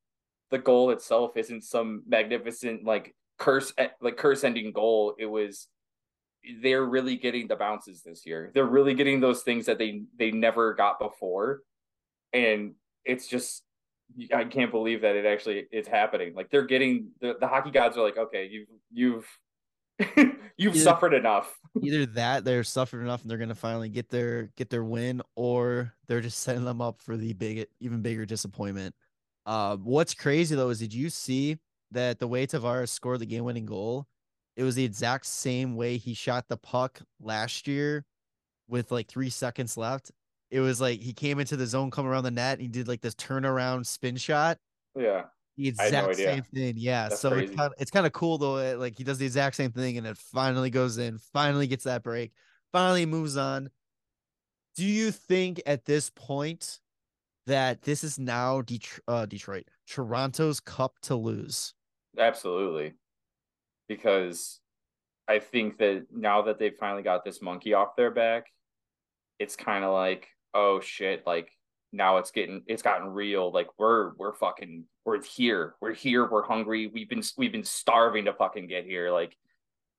[0.50, 5.14] the goal itself isn't some magnificent like curse eh, like curse ending goal.
[5.18, 5.68] It was
[6.62, 8.50] they're really getting the bounces this year.
[8.54, 11.60] They're really getting those things that they they never got before,
[12.32, 12.74] and
[13.08, 13.64] it's just
[14.32, 16.34] I can't believe that it actually it's happening.
[16.34, 19.26] Like they're getting the, the hockey gods are like, okay, you've you've
[20.56, 21.56] You've Either- suffered enough.
[21.82, 25.92] Either that they're suffered enough and they're gonna finally get their get their win, or
[26.06, 28.94] they're just setting them up for the big even bigger disappointment.
[29.46, 31.58] Uh, what's crazy though is did you see
[31.90, 34.06] that the way Tavares scored the game winning goal?
[34.56, 38.04] It was the exact same way he shot the puck last year
[38.68, 40.10] with like three seconds left.
[40.50, 42.88] It was like he came into the zone, come around the net, and he did
[42.88, 44.58] like this turnaround spin shot.
[44.96, 45.24] Yeah.
[45.56, 46.74] The had no exact same thing.
[46.76, 47.08] Yeah.
[47.08, 47.54] That's so crazy.
[47.54, 48.58] kind, it's kind of cool though.
[48.58, 51.84] it- Like he does the exact same thing and it finally goes in, finally gets
[51.84, 52.32] that break,
[52.72, 53.68] finally moves on.
[54.76, 56.78] Do you think at this point
[57.46, 61.74] that this is now Det- uh, Detroit, Toronto's cup to lose?
[62.16, 62.94] Absolutely.
[63.88, 64.61] Because
[65.26, 68.46] I think that now that they've finally got this monkey off their back,
[69.38, 71.50] it's kind of like, oh shit, like
[71.92, 73.52] now it's getting it's gotten real.
[73.52, 75.74] Like we're we're fucking we're here.
[75.80, 76.28] We're here.
[76.28, 76.87] We're hungry.
[76.87, 79.11] We've been we've been starving to fucking get here.
[79.11, 79.37] Like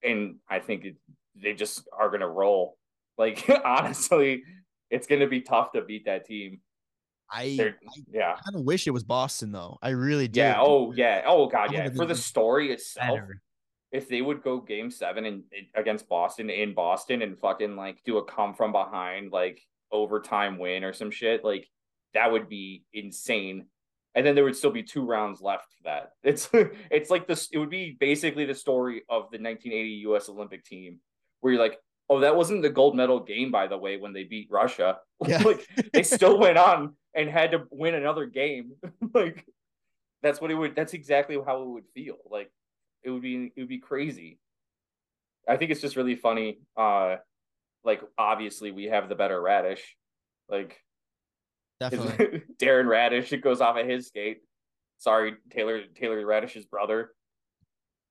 [0.03, 0.95] and I think it,
[1.35, 2.77] they just are gonna roll.
[3.19, 4.43] Like honestly,
[4.89, 6.61] it's gonna be tough to beat that team.
[7.29, 8.35] I, They're I yeah.
[8.45, 9.77] kind of wish it was Boston though.
[9.81, 10.39] I really do.
[10.39, 10.55] Yeah.
[10.57, 11.23] Oh yeah.
[11.25, 11.73] Oh god.
[11.73, 11.89] Yeah.
[11.89, 13.41] For the story itself, Better.
[13.91, 15.43] if they would go game seven and
[15.75, 19.59] against Boston in Boston and fucking like do a come from behind like
[19.91, 21.67] overtime win or some shit, like
[22.13, 23.65] that would be insane.
[24.15, 26.11] And then there would still be two rounds left for that.
[26.23, 26.49] It's
[26.91, 27.49] it's like this.
[27.51, 30.29] It would be basically the story of the 1980 U.S.
[30.29, 30.99] Olympic team,
[31.41, 31.77] where you're like,
[32.09, 34.97] oh, that wasn't the gold medal game, by the way, when they beat Russia.
[35.27, 35.39] Yeah.
[35.43, 38.71] like they still went on and had to win another game.
[39.13, 39.45] like
[40.23, 40.75] that's what it would.
[40.75, 42.15] That's exactly how it would feel.
[42.29, 42.51] Like
[43.03, 44.39] it would be it would be crazy.
[45.47, 46.59] I think it's just really funny.
[46.75, 47.17] Uh
[47.83, 49.81] like obviously we have the better Raddysh.
[50.49, 50.77] Like
[51.79, 52.43] Definitely.
[52.61, 54.39] Darren Raddysh, it goes off of his skate.
[54.97, 57.11] Sorry, Taylor Taylor Raddysh's brother.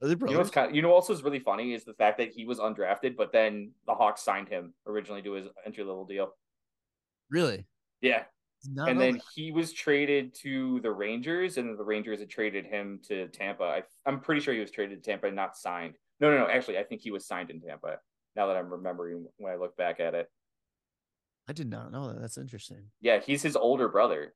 [0.00, 2.44] You know what's kind you know also is really funny is the fact that he
[2.44, 6.30] was undrafted, but then the Hawks signed him originally to his entry level deal.
[7.30, 7.66] Really?
[8.00, 8.22] Yeah.
[8.64, 9.22] Not and then that.
[9.34, 13.64] he was traded to the Rangers, and the Rangers had traded him to Tampa.
[13.64, 15.94] I, I'm pretty sure he was traded to Tampa and not signed.
[16.20, 16.48] No, no, no.
[16.48, 17.98] Actually, I think he was signed in Tampa.
[18.38, 20.30] Now that I'm remembering when I look back at it,
[21.48, 22.20] I did not know that.
[22.20, 22.84] That's interesting.
[23.00, 24.32] yeah, he's his older brother.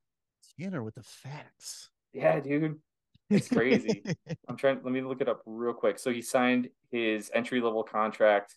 [0.59, 1.89] Tanner with the facts.
[2.13, 2.81] Yeah, dude,
[3.31, 4.03] it's crazy.
[4.49, 4.81] I'm trying.
[4.83, 6.01] Let me look it up real quick.
[6.01, 8.57] So he signed his entry level contract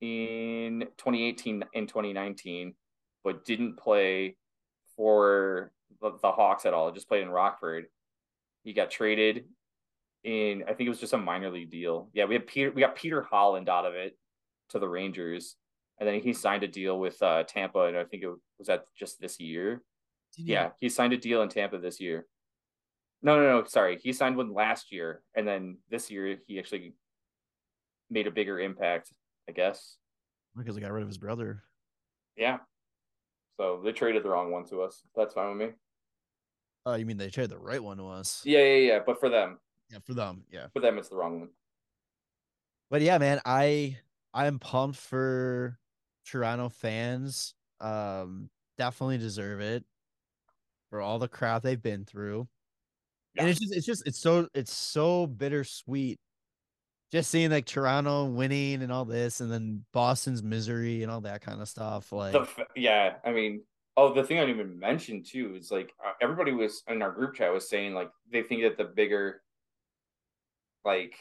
[0.00, 2.74] in 2018 and 2019,
[3.22, 4.36] but didn't play
[4.96, 6.90] for the, the Hawks at all.
[6.90, 7.84] Just played in Rockford.
[8.64, 9.44] He got traded
[10.24, 10.64] in.
[10.64, 12.08] I think it was just a minor league deal.
[12.14, 12.72] Yeah, we had Peter.
[12.72, 14.18] We got Peter Holland out of it
[14.72, 15.56] to the Rangers,
[15.98, 18.84] and then he signed a deal with uh, Tampa, and I think it was that
[18.98, 19.82] just this year.
[20.36, 22.26] Did Yeah, he signed a deal in Tampa this year.
[23.22, 23.64] No, no, no.
[23.64, 26.94] Sorry, he signed one last year, and then this year he actually
[28.10, 29.12] made a bigger impact.
[29.48, 29.96] I guess.
[30.56, 31.64] Because he got rid of his brother.
[32.36, 32.58] Yeah.
[33.58, 35.02] So they traded the wrong one to us.
[35.16, 35.74] That's fine with me.
[36.86, 38.42] Oh, you mean they traded the right one to us?
[38.44, 38.98] Yeah, yeah, yeah.
[39.04, 39.58] But for them,
[39.90, 40.44] Yeah, for them.
[40.50, 40.66] Yeah.
[40.72, 41.48] for them, it's the wrong one.
[42.90, 43.98] But yeah, man, I
[44.34, 45.78] I'm pumped for
[46.26, 47.54] Toronto fans.
[47.80, 49.84] Um, definitely deserve it
[50.90, 52.48] for all the crap they've been through.
[53.36, 56.18] And it's just it's just it's so it's so bittersweet.
[57.10, 61.42] Just seeing like Toronto winning and all this, and then Boston's misery and all that
[61.42, 62.10] kind of stuff.
[62.10, 63.62] Like, The f- yeah, I mean,
[63.96, 67.10] oh, the thing I didn't even mention too is like uh, everybody was in our
[67.10, 69.42] group chat was saying like they think that the bigger
[70.84, 71.14] like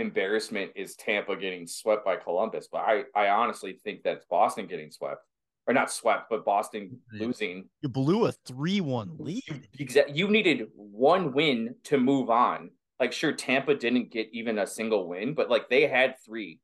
[0.00, 4.90] embarrassment is Tampa getting swept by Columbus, but I I honestly think that's Boston getting
[4.90, 5.22] swept
[5.66, 7.68] or not swept, but Boston losing.
[7.80, 9.68] you blew a three-one lead.
[9.78, 12.70] Exactly, you needed one win to move on.
[12.98, 16.58] Like, sure, Tampa didn't get even a single win, but like they had three,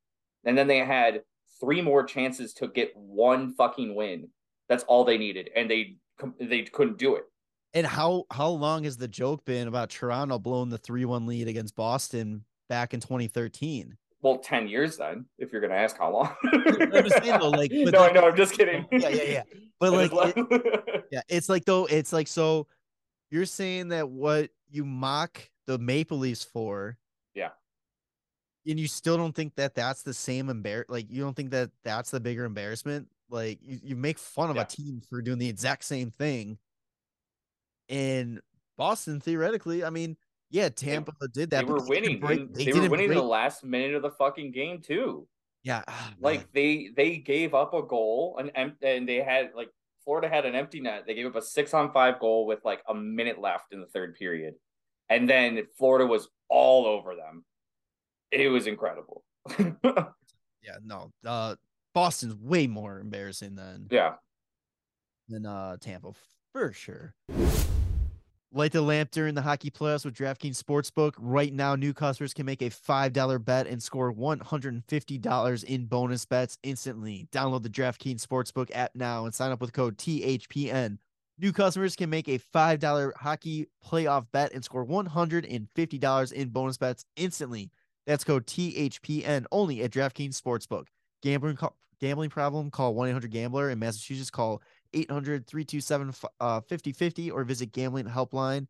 [0.44, 1.22] and then they had
[1.60, 4.28] three more chances to get one fucking win.
[4.68, 5.96] That's all they needed, and they
[6.40, 7.24] they couldn't do it.
[7.74, 11.76] And how how long has the joke been about Toronto blowing the three-one lead against
[11.76, 13.96] Boston back in 2013?
[14.22, 16.34] Well, ten years then, if you're gonna ask how long.
[16.52, 18.86] I'm saying, though, like, no, I know, I'm just kidding.
[18.92, 19.42] Yeah, yeah, yeah.
[19.78, 22.66] But I like, it- yeah, it's like though, it's like so.
[23.30, 26.96] You're saying that what you mock the Maple Leafs for,
[27.34, 27.50] Yeah.
[28.66, 31.70] and you still don't think that that's the same embar like you don't think that
[31.84, 33.08] that's the bigger embarrassment.
[33.28, 34.62] Like you, you make fun of Yeah.
[34.62, 36.58] a team for doing the exact same thing.
[37.88, 38.40] In
[38.76, 40.16] Boston, theoretically, I mean,
[40.50, 41.66] yeah, Tampa did that.
[41.66, 42.20] they were winning.
[42.20, 45.26] break- They, they were winning break- the last minute of the fucking game too.
[45.62, 46.16] Yeah, ah, man.
[46.20, 49.68] like they they gave up a goal and and they had like
[50.04, 51.04] Florida had an empty net.
[51.06, 53.86] They gave up a six on five goal with like a minute left in the
[53.88, 54.54] third period,
[55.08, 57.44] and then Florida was all over them.
[58.30, 59.24] It was incredible.
[60.66, 61.12] Yeah, no.
[61.24, 61.54] Uh
[61.94, 64.14] Boston's way more embarrassing than yeah.
[65.28, 66.12] than uh Tampa
[66.52, 67.14] for sure.
[68.52, 71.14] Light the lamp during the hockey playoffs with DraftKings Sportsbook.
[71.18, 76.56] Right now, new customers can make a $5 bet and score $150 in bonus bets
[76.62, 77.28] instantly.
[77.32, 80.98] Download the DraftKings Sportsbook app now and sign up with code THPN.
[81.38, 87.04] New customers can make a $5 hockey playoff bet and score $150 in bonus bets
[87.16, 87.72] instantly.
[88.06, 90.86] That's code THPN only at DraftKings Sportsbook.
[91.20, 91.58] Gambling
[92.00, 92.70] gambling problem?
[92.70, 93.70] Call 1-800-GAMBLER.
[93.70, 94.62] In Massachusetts, call
[94.96, 98.66] 800-327-5050 uh, or visit gamblinghelpline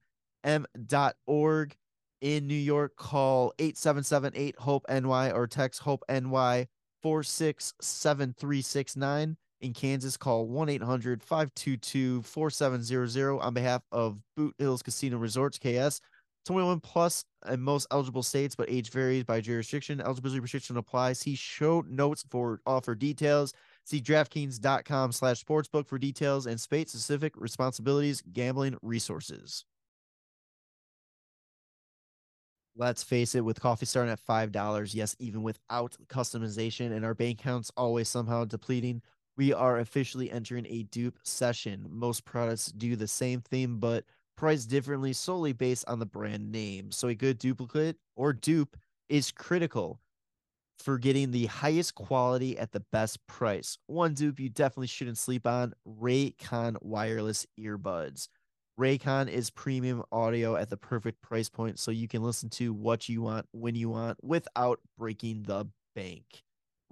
[0.46, 1.76] m.org.
[2.22, 6.66] In New York, call 877-8-HOPE-NY or text HOPE-NY
[7.02, 9.36] 467369.
[9.60, 16.00] In Kansas, call 1-800-522-4700 on behalf of Boot Hills Casino Resorts, KS.
[16.46, 20.00] 21 plus in most eligible states, but age varies by jurisdiction.
[20.00, 21.18] Eligibility restriction applies.
[21.18, 23.52] See show notes for offer details.
[23.86, 29.64] See DraftKings.com slash sportsbook for details and state specific responsibilities, gambling resources.
[32.74, 37.40] Let's face it, with coffee starting at $5, yes, even without customization and our bank
[37.40, 39.02] accounts always somehow depleting,
[39.36, 41.86] we are officially entering a dupe session.
[41.88, 44.04] Most products do the same thing, but
[44.36, 46.90] priced differently solely based on the brand name.
[46.90, 48.76] So a good duplicate or dupe
[49.08, 50.00] is critical
[50.78, 53.78] for getting the highest quality at the best price.
[53.86, 58.28] One dupe you definitely shouldn't sleep on Raycon wireless earbuds.
[58.78, 63.08] Raycon is premium audio at the perfect price point so you can listen to what
[63.08, 66.42] you want when you want without breaking the bank.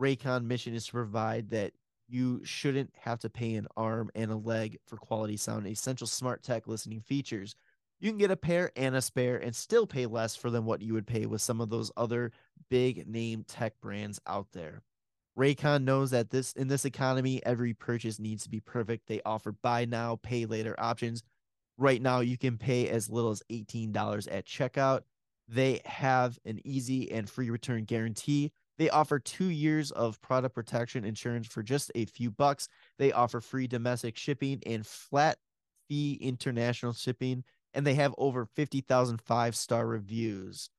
[0.00, 1.72] Raycon mission is to provide that
[2.08, 5.66] you shouldn't have to pay an arm and a leg for quality sound.
[5.66, 7.54] Essential smart tech listening features.
[8.00, 10.82] You can get a pair and a spare and still pay less for than what
[10.82, 12.32] you would pay with some of those other
[12.68, 14.82] big name tech brands out there.
[15.38, 19.06] Raycon knows that this in this economy, every purchase needs to be perfect.
[19.06, 21.22] They offer buy now, pay later options.
[21.76, 25.00] Right now, you can pay as little as $18 at checkout.
[25.48, 28.52] They have an easy and free return guarantee.
[28.78, 32.68] They offer two years of product protection insurance for just a few bucks.
[32.98, 35.38] They offer free domestic shipping and flat
[35.88, 37.44] fee international shipping.
[37.74, 40.70] And they have over 50,000 five star reviews.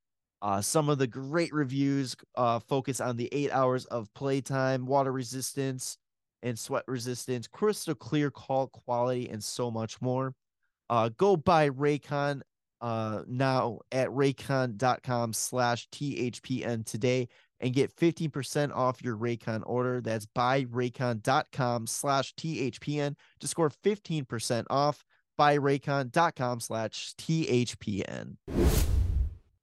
[0.41, 5.11] Uh, some of the great reviews uh, focus on the eight hours of playtime, water
[5.11, 5.97] resistance,
[6.43, 10.33] and sweat resistance, crystal clear call quality, and so much more.
[10.89, 12.41] Uh, go buy Raycon
[12.81, 17.27] uh, now at raycon.com slash THPN today
[17.59, 20.01] and get 15% off your Raycon order.
[20.01, 25.03] That's buyraycon.com slash THPN to score 15% off.
[25.39, 28.37] Buyraycon.com slash THPN.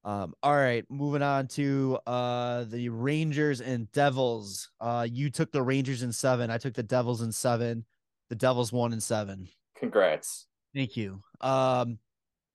[0.05, 4.71] Um, all right, moving on to uh the Rangers and Devils.
[4.81, 7.85] Uh you took the Rangers in seven, I took the Devils in seven.
[8.29, 9.49] The Devils one in seven.
[9.77, 10.47] Congrats.
[10.75, 11.21] Thank you.
[11.41, 11.99] Um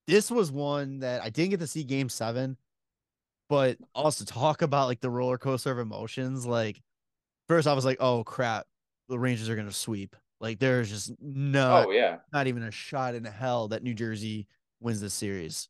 [0.08, 2.58] this was one that I didn't get to see game seven
[3.49, 6.45] but also talk about like the roller coaster of emotions.
[6.45, 6.82] Like,
[7.47, 8.65] first I was like, oh crap,
[9.10, 10.15] the Rangers are gonna sweep.
[10.39, 14.47] Like, there's just no, oh yeah, not even a shot in hell that New Jersey
[14.80, 15.69] wins this series.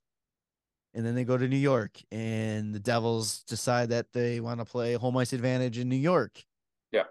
[0.94, 4.66] And then they go to New York, and the Devils decide that they want to
[4.66, 6.44] play home ice advantage in New York.
[6.92, 7.04] Yeah.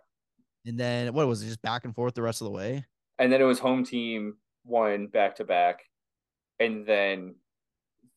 [0.64, 1.47] And then what was it?
[1.47, 2.85] Just back and forth the rest of the way.
[3.19, 5.85] And then it was home team won back to back,
[6.59, 7.37] and then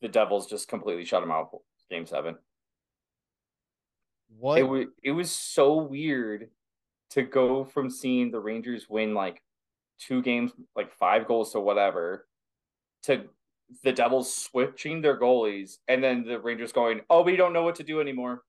[0.02, 1.50] the Devils just completely shut them out
[1.90, 2.36] game seven.
[4.38, 6.50] What it was it was so weird
[7.10, 9.42] to go from seeing the Rangers win like
[9.98, 12.26] two games, like five goals to whatever,
[13.04, 13.24] to
[13.82, 17.76] the Devils switching their goalies and then the Rangers going, Oh, we don't know what
[17.76, 18.42] to do anymore.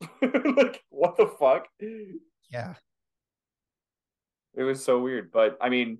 [0.22, 1.68] like, what the fuck?
[2.50, 2.74] Yeah.
[4.54, 5.30] It was so weird.
[5.32, 5.98] But I mean,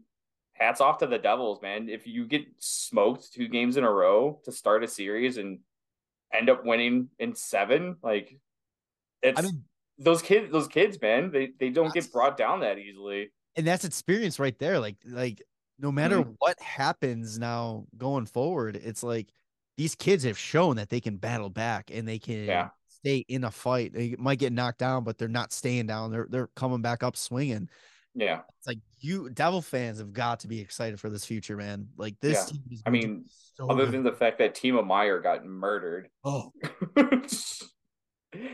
[0.52, 1.88] hats off to the Devils, man.
[1.88, 5.60] If you get smoked two games in a row to start a series and
[6.32, 8.38] end up winning in seven, like
[9.22, 9.64] it's I mean
[9.98, 13.30] those kids those kids, man, they they don't get brought down that easily.
[13.56, 14.78] And that's experience right there.
[14.78, 15.42] Like like
[15.78, 16.32] no matter mm-hmm.
[16.38, 19.28] what happens now going forward, it's like
[19.76, 22.68] these kids have shown that they can battle back and they can yeah.
[22.88, 23.92] stay in a fight.
[23.92, 26.10] They might get knocked down, but they're not staying down.
[26.10, 27.68] They're they're coming back up swinging.
[28.14, 31.88] Yeah, it's like you Devil fans have got to be excited for this future, man.
[31.98, 32.52] Like this.
[32.68, 32.78] Yeah.
[32.86, 33.92] I mean, so other good.
[33.92, 36.08] than the fact that Timo Meier got murdered.
[36.24, 36.52] Oh,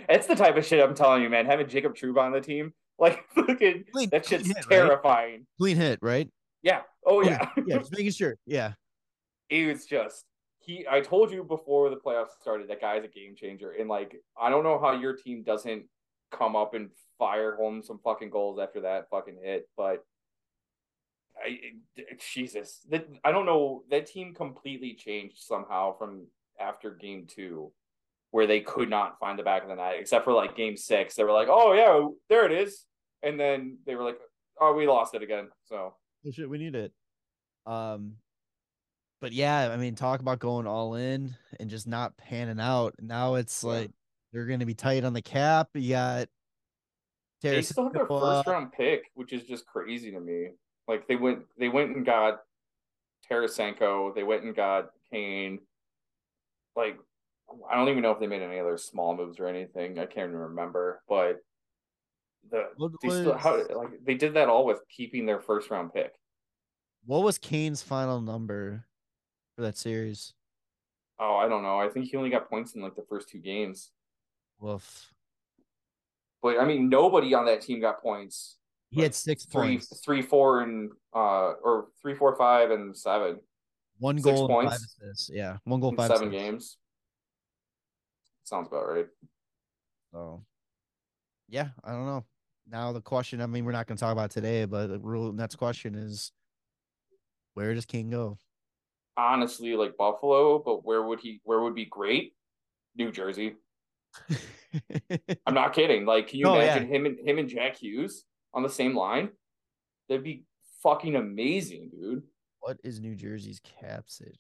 [0.09, 1.47] it's the type of shit I'm telling you, man.
[1.47, 5.33] Having Jacob Trouba on the team, like, fucking, clean, that shit's hit, terrifying.
[5.33, 5.47] Right?
[5.59, 6.29] Clean hit, right?
[6.63, 6.83] Yeah.
[7.07, 7.49] Oh, oh yeah.
[7.67, 7.79] yeah.
[7.79, 8.37] Just making sure.
[8.47, 8.73] Yeah.
[9.51, 10.25] It was just
[10.61, 10.87] he.
[10.91, 14.49] I told you before the playoffs started that guy's a game changer, and like I
[14.49, 15.85] don't know how your team doesn't
[16.31, 19.69] come up and fire home some fucking goals after that fucking hit.
[19.77, 20.07] But
[21.37, 21.59] I,
[22.33, 23.85] Jesus, that, I don't know.
[23.91, 26.27] That team completely changed somehow from
[26.59, 27.73] after game two,
[28.33, 31.15] where they could not find the back of the net, except for like game six.
[31.15, 32.85] They were like, oh, yeah, there it is.
[33.23, 34.19] And then they were like,
[34.61, 35.49] oh, we lost it again.
[35.67, 35.95] So,
[36.27, 36.93] oh, we need it.
[37.67, 38.15] Um,
[39.21, 42.95] but yeah, I mean, talk about going all in and just not panning out.
[43.01, 43.91] Now it's like
[44.33, 45.69] they're going to be tight on the cap.
[45.75, 46.29] You got.
[47.43, 50.51] They still have their first round pick, which is just crazy to me.
[50.89, 52.41] Like they went, they went and got
[53.31, 54.15] Tarasenko.
[54.15, 55.59] They went and got Kane.
[56.75, 56.99] Like
[57.71, 59.99] I don't even know if they made any other small moves or anything.
[59.99, 61.39] I can't even remember, but
[62.51, 62.69] the
[63.03, 66.13] they still how like they did that all with keeping their first round pick.
[67.05, 68.85] What was Kane's final number
[69.57, 70.35] for that series?
[71.19, 71.79] Oh, I don't know.
[71.79, 73.91] I think he only got points in like the first two games.
[74.61, 75.13] Woof.
[76.43, 78.57] But I mean, nobody on that team got points.
[78.91, 80.01] He like had six three, points.
[80.05, 83.41] Three, four, and uh, or three, four, five, and seven.
[83.99, 84.73] One six goal, points.
[84.73, 85.31] five assists.
[85.33, 86.11] Yeah, one goal, five.
[86.11, 86.45] Seven assists.
[86.45, 86.77] games.
[88.45, 89.07] Sounds about right.
[90.13, 90.45] So,
[91.49, 92.25] yeah, I don't know.
[92.69, 93.41] Now the question.
[93.41, 96.33] I mean, we're not going to talk about today, but the real next question is,
[97.55, 98.39] where does King go?
[99.17, 101.41] Honestly, like Buffalo, but where would he?
[101.45, 102.35] Where would be great?
[102.97, 103.55] New Jersey.
[105.47, 106.05] I'm not kidding.
[106.07, 106.97] Like, can you oh, imagine yeah.
[106.97, 108.25] him and him and Jack Hughes
[108.55, 109.31] on the same line?
[110.09, 110.45] That'd be
[110.83, 112.23] fucking amazing, dude.
[112.61, 114.39] What is New Jersey's cap situation?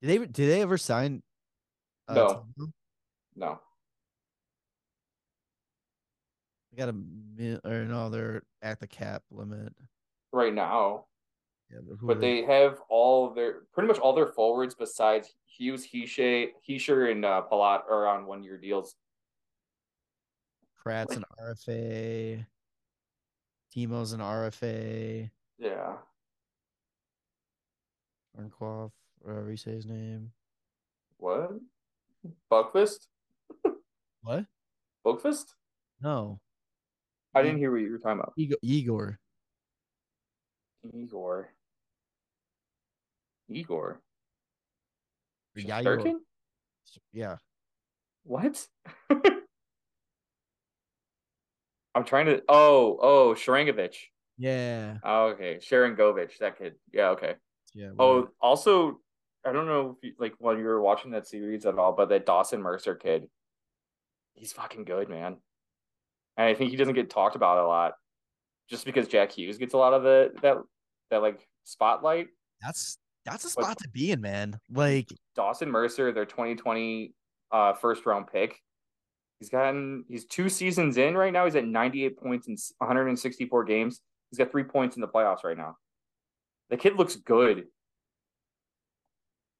[0.00, 1.22] Did they did they ever sign?
[2.06, 2.44] Uh, no.
[3.36, 3.60] No.
[6.70, 9.72] They got a or no, they're at the cap limit
[10.32, 11.04] right now.
[11.70, 15.86] Yeah, but, but they, they have all their pretty much all their forwards besides Hughes,
[15.86, 18.94] Hischier, Hischier, and uh, Palat are on one year deals.
[20.82, 22.46] Bratt's like, an RFA.
[23.76, 25.28] Timo's an RFA.
[25.58, 25.96] Yeah.
[28.40, 28.92] Arnquoff,
[29.22, 30.32] whatever you say his name.
[31.18, 31.52] What?
[32.50, 33.06] Buckfist?
[34.22, 34.44] what?
[35.04, 35.46] Buckfist?
[36.00, 36.40] No.
[37.34, 38.32] I didn't hear what you were talking about.
[38.36, 38.58] Igor.
[38.62, 39.18] Igor.
[43.50, 44.00] Igor.
[45.56, 45.80] Igor.
[45.80, 46.20] Igor.
[47.12, 47.36] Yeah.
[48.24, 48.66] What?
[51.94, 52.42] I'm trying to.
[52.48, 53.96] Oh, oh, Sharangovich.
[54.36, 54.98] Yeah.
[55.02, 56.38] Oh, okay, Sharangovich.
[56.38, 56.74] That kid.
[56.92, 57.10] Yeah.
[57.10, 57.34] Okay.
[57.74, 57.90] Yeah.
[57.98, 59.00] Oh, also,
[59.46, 62.08] I don't know if you, like while you were watching that series at all, but
[62.08, 63.28] that Dawson Mercer kid,
[64.34, 65.36] he's fucking good, man.
[66.36, 67.94] And I think he doesn't get talked about a lot,
[68.68, 70.58] just because Jack Hughes gets a lot of the that
[71.10, 72.28] that like spotlight.
[72.62, 74.58] That's that's a spot but to be in, man.
[74.70, 77.12] Like Dawson Mercer, their 2020
[77.52, 78.60] uh, first round pick.
[79.38, 81.44] He's gotten he's two seasons in right now.
[81.44, 84.00] He's at 98 points in 164 games.
[84.30, 85.76] He's got three points in the playoffs right now.
[86.70, 87.64] The kid looks good.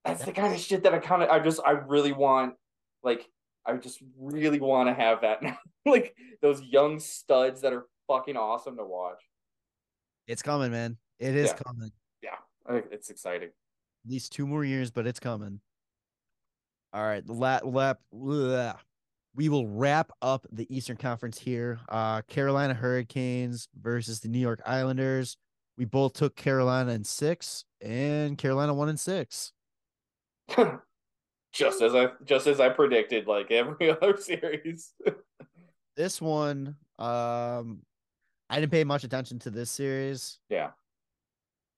[0.09, 2.55] That's the kind of shit that I kind of I just I really want
[3.03, 3.29] like
[3.67, 5.59] I just really want to have that now.
[5.87, 9.21] like those young studs that are fucking awesome to watch.
[10.27, 10.97] It's coming, man.
[11.19, 11.63] It is yeah.
[11.65, 11.93] coming.
[12.23, 13.49] Yeah, it's exciting.
[13.49, 15.61] At least two more years, but it's coming.
[16.93, 18.01] All right, lap lap.
[19.35, 21.79] We will wrap up the Eastern Conference here.
[21.89, 25.37] Uh, Carolina Hurricanes versus the New York Islanders.
[25.77, 29.53] We both took Carolina in six, and Carolina won in six.
[31.53, 34.93] just as I just as I predicted, like every other series.
[35.97, 37.83] this one, um,
[38.51, 40.39] I didn't pay much attention to this series.
[40.49, 40.71] Yeah.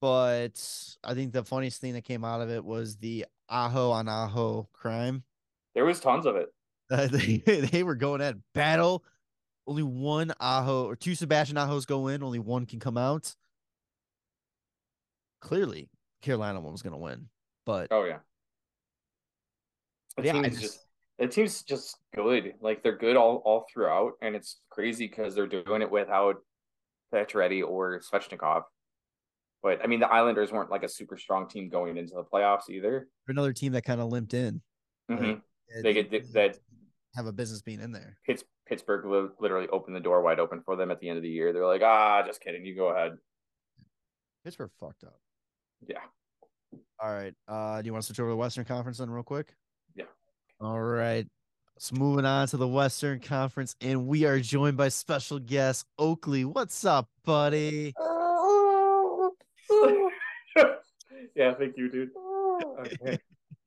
[0.00, 0.62] But
[1.04, 4.68] I think the funniest thing that came out of it was the Aho on Aho
[4.72, 5.24] crime.
[5.74, 6.48] There was tons of it.
[6.90, 9.04] Uh, they, they were going at battle.
[9.66, 12.22] Only one Aho or two Sebastian Ahos go in.
[12.22, 13.34] Only one can come out.
[15.40, 15.90] Clearly,
[16.22, 17.28] Carolina one was going to win.
[17.66, 18.18] But oh yeah,
[20.16, 20.86] the yeah, team's just, just
[21.18, 22.54] the team's just good.
[22.60, 26.36] Like they're good all all throughout, and it's crazy because they're doing it without
[27.14, 28.62] Pacioretty or Svechnikov.
[29.62, 32.70] But I mean, the Islanders weren't like a super strong team going into the playoffs
[32.70, 33.08] either.
[33.28, 34.62] Another team that kind of limped in.
[35.10, 35.82] Mm-hmm.
[35.82, 36.58] They get that
[37.14, 38.16] have a business being in there.
[38.26, 41.28] Pitts, Pittsburgh literally opened the door wide open for them at the end of the
[41.28, 41.52] year.
[41.52, 42.64] They're like, ah, just kidding.
[42.64, 43.12] You go ahead.
[44.44, 45.20] Pittsburgh fucked up.
[45.86, 45.98] Yeah.
[47.02, 47.34] All right.
[47.48, 49.54] Uh, do you want to switch over to the Western Conference then, real quick?
[50.60, 51.26] All right.
[51.78, 56.44] So moving on to the Western Conference, and we are joined by special guest Oakley.
[56.44, 57.94] What's up, buddy?
[61.34, 62.10] yeah, thank you, dude.
[62.80, 63.18] Okay.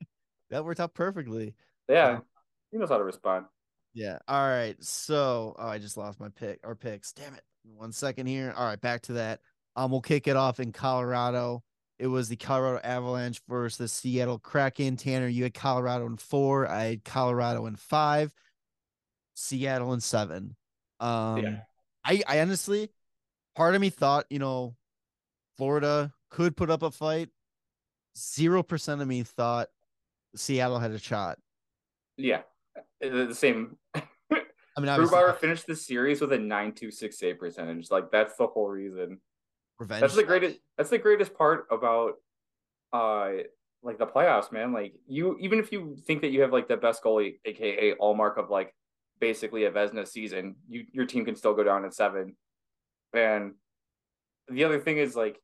[0.51, 1.55] that worked out perfectly.
[1.89, 2.19] Yeah.
[2.71, 3.45] He knows how to respond.
[3.95, 4.19] Yeah.
[4.27, 4.75] All right.
[4.79, 7.11] So, oh, I just lost my pick or picks.
[7.13, 7.41] Damn it.
[7.63, 8.53] One second here.
[8.55, 9.39] All right, back to that.
[9.75, 11.63] Um, we'll kick it off in Colorado.
[11.99, 14.97] It was the Colorado Avalanche versus the Seattle Kraken.
[14.97, 16.67] Tanner, you had Colorado in four.
[16.67, 18.33] I had Colorado in five.
[19.35, 20.55] Seattle in seven.
[20.99, 21.59] Um, Yeah.
[22.05, 22.89] I, I honestly,
[23.55, 24.75] part of me thought, you know,
[25.57, 27.29] Florida could put up a fight.
[28.17, 29.69] Zero percent of me thought
[30.35, 31.39] Seattle had a shot.
[32.17, 32.41] Yeah,
[32.75, 33.77] Uh, the same.
[33.95, 34.01] I
[34.79, 37.89] mean, Grubauer finished the series with a nine two six save percentage.
[37.89, 39.19] Like that's the whole reason.
[39.79, 40.01] Revenge.
[40.01, 40.59] That's the greatest.
[40.77, 42.13] That's the greatest part about,
[42.91, 43.29] uh,
[43.81, 44.71] like the playoffs, man.
[44.71, 48.37] Like you, even if you think that you have like the best goalie, aka Ullmark
[48.37, 48.73] of like
[49.19, 52.35] basically a Vezina season, you your team can still go down at seven.
[53.13, 53.53] And
[54.47, 55.39] the other thing is like,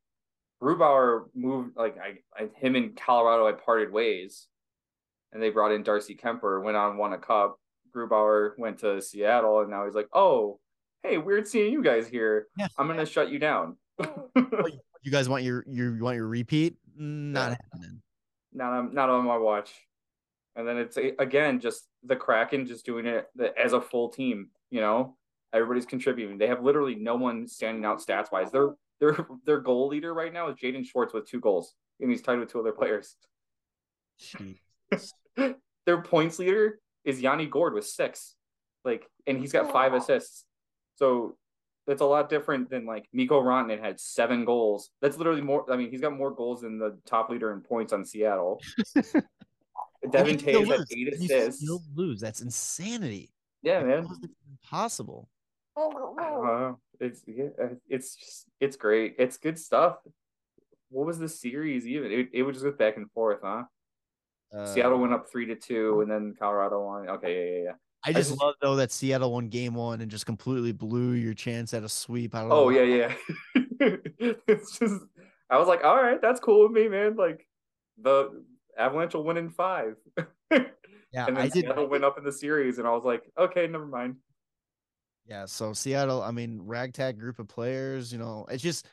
[0.62, 4.48] Grubauer moved like I, I him in Colorado I parted ways,
[5.34, 7.60] and they brought in Darcy Kuemper, went on won a cup.
[7.96, 10.60] Grubauer went to Seattle, and now he's like, oh.
[11.02, 12.48] Hey, weird seeing you guys here.
[12.58, 12.68] Yeah.
[12.78, 13.78] I'm gonna shut you down.
[15.02, 16.78] you guys want your your you want your repeat?
[17.00, 17.58] Mm, not Yeah.
[17.74, 18.02] happening.
[18.54, 19.72] not on not on my watch.
[20.56, 23.28] And then it's again just the Kraken just doing it
[23.62, 24.50] as a full team.
[24.72, 25.16] You know,
[25.54, 26.38] everybody's contributing.
[26.38, 28.52] They have literally no one standing out stats wise.
[28.52, 32.22] Their their their goal leader right now is Jaden Schwartz with two goals, and he's
[32.22, 33.16] tied with two other players.
[35.86, 38.36] Their points leader is Yanni Gourde with six,
[38.84, 40.46] like, and he's got five assists.
[40.98, 41.38] So
[41.90, 44.92] that's a lot different than like Mikko Rantanen had seven goals.
[45.02, 45.66] That's literally more.
[45.72, 48.62] I mean, he's got more goals than the top leader in points on Seattle.
[48.96, 49.24] Devin
[50.14, 50.88] And you still had lose.
[50.92, 52.22] eight And you still lose.
[52.22, 53.32] That's insanity.
[53.64, 54.06] Yeah, man.
[54.06, 54.20] How is
[54.52, 55.30] impossible?
[55.76, 57.48] Uh, it's yeah,
[57.88, 59.16] it's just it's great.
[59.18, 59.98] It's good stuff.
[60.92, 62.12] What was the series even?
[62.12, 63.64] It, it was just back and forth, huh?
[64.56, 67.10] Uh, Seattle went up three to two, and then Colorado won.
[67.10, 67.72] Okay, yeah, yeah, yeah.
[68.04, 71.34] I just just- love though that Seattle won game one and just completely blew your
[71.34, 72.36] chance at a sweep.
[72.36, 72.62] I don't oh, know.
[72.62, 72.82] Oh why.
[72.84, 73.14] yeah,
[73.82, 73.96] yeah.
[74.48, 75.04] it's just
[75.50, 77.16] I was like, all right, that's cool with me, man.
[77.16, 77.48] Like
[78.02, 78.44] the
[78.78, 79.96] Avalanche will win in five,
[80.52, 80.60] yeah.
[81.12, 81.66] and then I did.
[81.66, 84.18] Seattle went up in the series, and I was like, okay, never mind.
[85.26, 88.88] Yeah, so Seattle, I mean, ragtag group of players, you know, it's just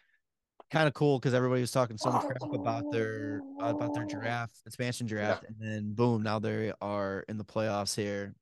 [0.70, 4.56] kind of cool because everybody was talking so much crap about their about their draft,
[4.66, 8.34] expansion draft, and then boom, now they are in the playoffs here.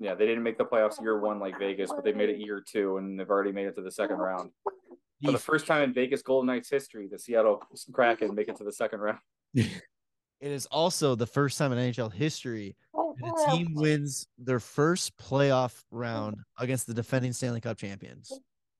[0.00, 2.62] Yeah, they didn't make the playoffs year one like Vegas, but they made it year
[2.64, 4.50] two, and they've already made it to the second round.
[4.64, 4.72] For
[5.26, 7.60] the The- first time in Vegas Golden Knights history, the Seattle
[7.92, 9.18] Kraken make it to the second round.
[10.40, 15.16] It is also the first time in NHL history that a team wins their first
[15.18, 18.30] playoff round against the defending Stanley Cup champions.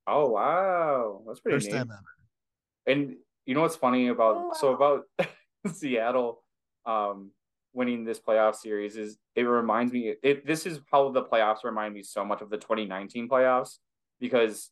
[0.06, 1.72] Oh wow, that's pretty First neat.
[1.78, 2.96] time ever.
[2.96, 5.06] And you know what's funny about so about
[5.74, 6.44] Seattle
[6.86, 7.32] um
[7.72, 11.94] winning this playoff series is it reminds me it this is how the playoffs remind
[11.94, 13.76] me so much of the 2019 playoffs
[14.20, 14.70] because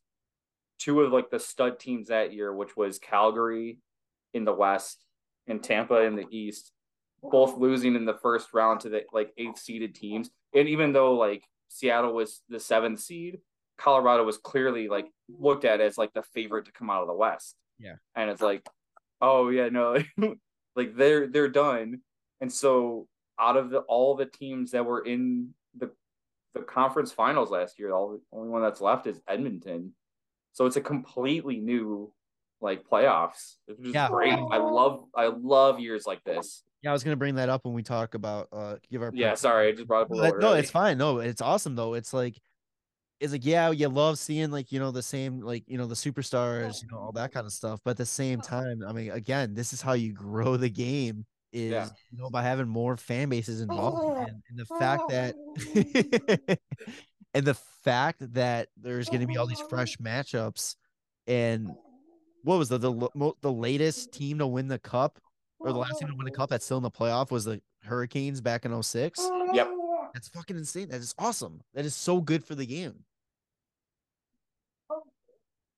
[0.79, 3.79] two of like the stud teams that year which was Calgary
[4.33, 5.05] in the west
[5.47, 6.71] and Tampa in the east
[7.23, 10.29] both losing in the first round to the like eighth seeded teams.
[10.53, 13.39] And even though like Seattle was the seventh seed
[13.77, 17.13] Colorado was clearly like looked at as like the favorite to come out of the
[17.13, 17.55] west.
[17.79, 17.95] Yeah.
[18.15, 18.65] And it's like,
[19.21, 20.01] oh yeah, no,
[20.75, 22.01] like they're they're done.
[22.41, 23.07] And so
[23.39, 25.91] out of the all the teams that were in the
[26.53, 29.93] the conference finals last year, all the only one that's left is Edmonton.
[30.53, 32.13] So it's a completely new
[32.61, 33.55] like playoffs.
[33.67, 34.09] It's just Yeah.
[34.09, 34.39] great.
[34.51, 36.63] I love I love years like this.
[36.81, 39.33] Yeah, I was gonna bring that up when we talk about uh give our Yeah,
[39.35, 40.97] sorry, I just brought up a No, little no, it's fine.
[40.97, 41.93] No, it's awesome though.
[41.93, 42.39] It's like
[43.19, 45.95] it's like yeah, you love seeing like you know the same like you know the
[45.95, 47.81] superstars, you know all that kind of stuff.
[47.83, 51.25] But at the same time, I mean, again, this is how you grow the game
[51.51, 51.89] is Yeah.
[52.11, 54.15] you know by having more fan bases involved, oh.
[54.15, 56.55] and, and the fact that oh.
[57.33, 59.69] and the fact that there's going to be all these uh-huh.
[59.69, 60.75] fresh matchups,
[61.25, 61.69] and
[62.43, 65.19] what was the the lo- the latest team to win the cup
[65.59, 67.61] or the last team to win the cup that's still in the playoff was the
[67.83, 69.27] Hurricanes back in 06.
[69.53, 69.69] Yep.
[70.13, 70.89] That's fucking insane.
[70.89, 71.61] That is awesome.
[71.73, 73.03] That is so good for the game.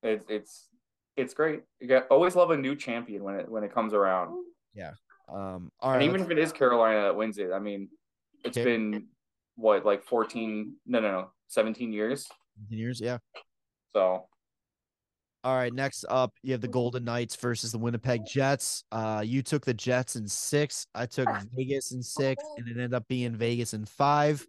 [0.01, 0.69] It's it's
[1.17, 1.63] it's great.
[1.79, 4.33] You got always love a new champion when it when it comes around.
[5.31, 6.09] Um, all and right.
[6.09, 7.89] even if it is Carolina that wins it, I mean,
[8.43, 8.63] it's Okay.
[8.65, 9.07] been
[9.55, 12.27] what like 14 no no no 17 years.
[12.57, 13.17] 17 years, yeah.
[13.93, 14.27] So
[15.43, 15.73] All right.
[15.73, 18.83] Next up, you have the Golden Knights versus the Winnipeg Jets.
[18.91, 20.85] Uh, you took the Jets in six.
[20.93, 24.45] I took Vegas in six, and it ended up being Vegas in five.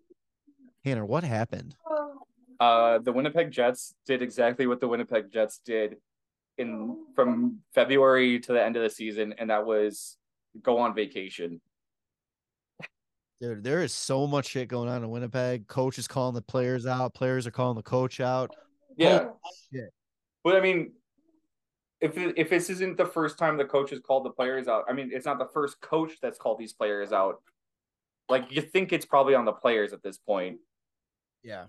[0.84, 1.74] Tanner, what happened?
[2.60, 5.96] uh the Winnipeg Jets did exactly what the Winnipeg Jets did
[6.58, 10.16] in from February to the end of the season, and that was
[10.62, 11.60] go on vacation.
[13.40, 15.66] Dude, there is so much shit going on in Winnipeg.
[15.66, 17.14] Coach is calling the players out.
[17.14, 18.54] Players are calling the coach out.
[18.96, 19.28] Yeah.
[20.44, 20.92] But I mean,
[22.00, 24.84] if it- if this isn't the first time the coach has called the players out,
[24.88, 27.42] I mean, it's not the first coach that's called these players out.
[28.28, 30.58] Like you think it's probably on the players at this point.
[31.42, 31.66] Yeah.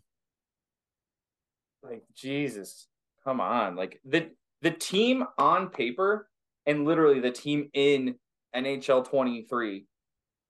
[1.83, 2.87] Like Jesus,
[3.23, 3.75] come on!
[3.75, 4.29] Like the
[4.61, 6.29] the team on paper
[6.67, 8.19] and literally the team in
[8.55, 9.85] NHL twenty three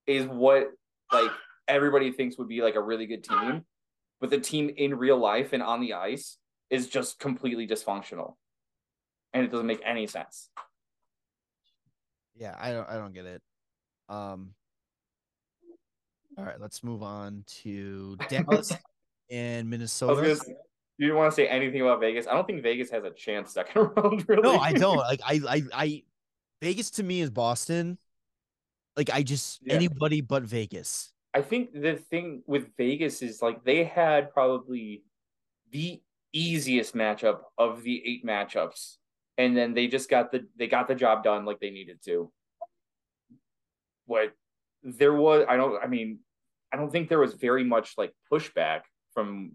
[0.08, 0.68] is what
[1.12, 1.32] like
[1.68, 3.64] everybody thinks would be like a really good team,
[4.20, 6.38] but the team in real life and on the ice
[6.70, 8.36] is just completely dysfunctional,
[9.34, 10.50] and it doesn't make any sense.
[12.36, 13.42] Yeah, I don't I don't get it.
[14.10, 14.54] Um
[16.38, 18.72] all right, let's move on to Dallas
[19.30, 20.36] and Minnesota.
[20.36, 20.56] say,
[20.98, 22.26] you didn't want to say anything about Vegas.
[22.28, 24.28] I don't think Vegas has a chance second round.
[24.28, 24.98] Really, No, I don't.
[24.98, 26.04] Like I I I
[26.62, 27.98] Vegas to me is Boston.
[28.96, 29.76] Like I just Yeah.
[29.76, 31.12] anybody but Vegas.
[31.34, 35.04] I think the thing with Vegas is like they had probably
[35.72, 36.02] the
[36.34, 38.98] easiest matchup of the eight matchups,
[39.38, 42.32] and then they just got the they got the job done like they needed to.
[44.06, 44.34] What
[44.84, 45.82] there was, I don't.
[45.82, 46.20] I mean,
[46.72, 48.82] I don't think there was very much like pushback
[49.14, 49.54] from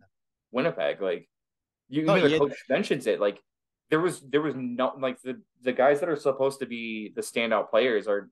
[0.50, 1.02] Winnipeg.
[1.02, 1.28] Like
[1.88, 2.38] you, Oh, even the yeah.
[2.38, 3.20] coach mentions it.
[3.20, 3.38] Like
[3.90, 7.20] there was there was no like the the guys that are supposed to be the
[7.22, 8.28] standout players are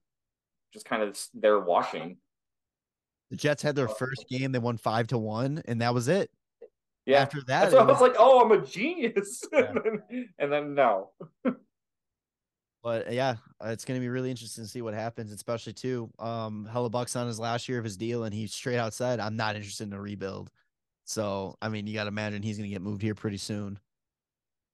[0.73, 2.17] just kind of they're washing.
[3.31, 6.29] The Jets had their first game, they won five to one, and that was it.
[7.07, 9.43] Yeah, After that, why I was was- like, oh, I'm a genius.
[9.53, 9.59] Yeah.
[9.71, 11.11] and, then, and then no.
[12.83, 16.09] But yeah, uh, it's gonna be really interesting to see what happens, especially too.
[16.19, 19.35] Um, Hellebuyck's on his last year of his deal, and he straight out said, "I'm
[19.35, 20.51] not interested in a rebuild."
[21.05, 23.79] So, I mean, you got to imagine he's gonna get moved here pretty soon.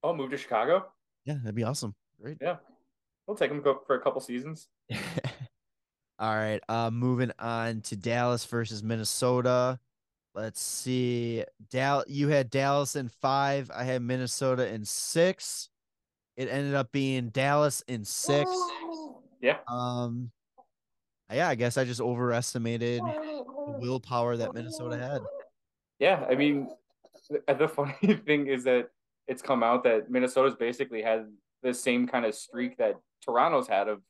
[0.04, 0.88] Oh, move to Chicago?
[1.26, 1.94] Yeah, that'd be awesome.
[2.22, 2.38] Great.
[2.42, 2.58] Yeah.
[3.28, 4.68] We'll take him for a couple seasons.
[6.20, 6.60] All right.
[6.68, 9.80] Uh, moving on to Dallas versus Minnesota.
[10.34, 11.44] Let's see.
[11.70, 13.70] Dal, you had Dallas in five.
[13.74, 15.70] I had Minnesota in six.
[16.38, 18.50] It ended up being Dallas in six.
[19.44, 19.58] Yeah.
[19.68, 20.30] Um,
[21.34, 25.22] yeah, I guess I just overestimated the willpower that Minnesota had.
[25.98, 26.24] Yeah.
[26.30, 26.70] I mean,
[27.28, 27.96] the, the funny
[28.28, 28.92] thing is that
[29.32, 31.26] it's come out that Minnesota's basically had
[31.64, 34.02] the same kind of streak that Toronto's had of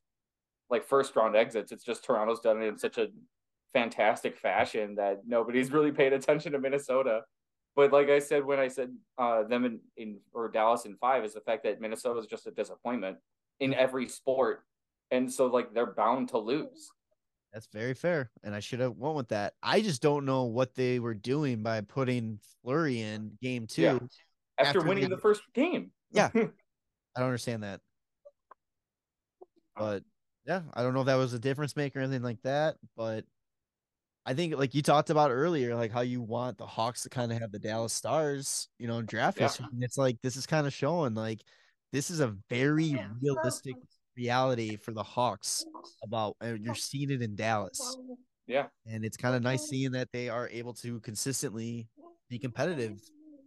[0.72, 1.72] like first round exits.
[1.72, 3.10] It's just Toronto's done it in such a
[3.72, 7.22] fantastic fashion that nobody's really paid attention to Minnesota.
[7.76, 11.24] But like I said, when I said uh, them in, in or Dallas in five,
[11.24, 13.18] is the fact that Minnesota is just a disappointment
[13.60, 14.64] in every sport,
[15.12, 16.90] and so like they're bound to lose.
[17.54, 19.54] That's very fair, and I should have went with that.
[19.62, 23.82] I just don't know what they were doing by putting Fleury in game two.
[23.84, 24.00] Yeah.
[24.62, 25.92] After, After winning they- the first game.
[26.12, 26.30] Yeah.
[26.36, 26.40] I
[27.20, 27.82] don't understand that.
[29.76, 30.04] But
[30.46, 32.76] yeah, I don't know if that was a difference maker or anything like that.
[32.96, 33.26] But
[34.26, 37.32] I think like you talked about earlier, like how you want the Hawks to kind
[37.32, 39.48] of have the Dallas Stars, you know, draft Yeah.
[39.48, 39.66] history.
[39.74, 41.42] And it's like this is kind of showing like
[41.92, 43.76] this is a very realistic
[44.16, 45.66] reality for the Hawks
[46.04, 47.98] about uh, you're seeing it in Dallas.
[48.48, 48.68] Yeah.
[48.86, 51.88] And it's kind of nice seeing that they are able to consistently
[52.30, 53.00] be competitive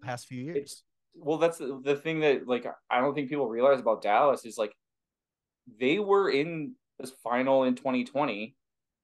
[0.03, 0.83] past few years.
[1.17, 4.59] Well that's the, the thing that like i don't think people realize about dallas is
[4.59, 4.75] like
[5.81, 8.55] they were in this final in 2020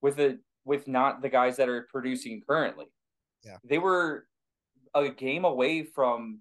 [0.03, 2.87] with a with not the guys that are producing currently
[3.45, 3.57] Yeah.
[3.65, 4.27] they were
[4.95, 6.41] a game away from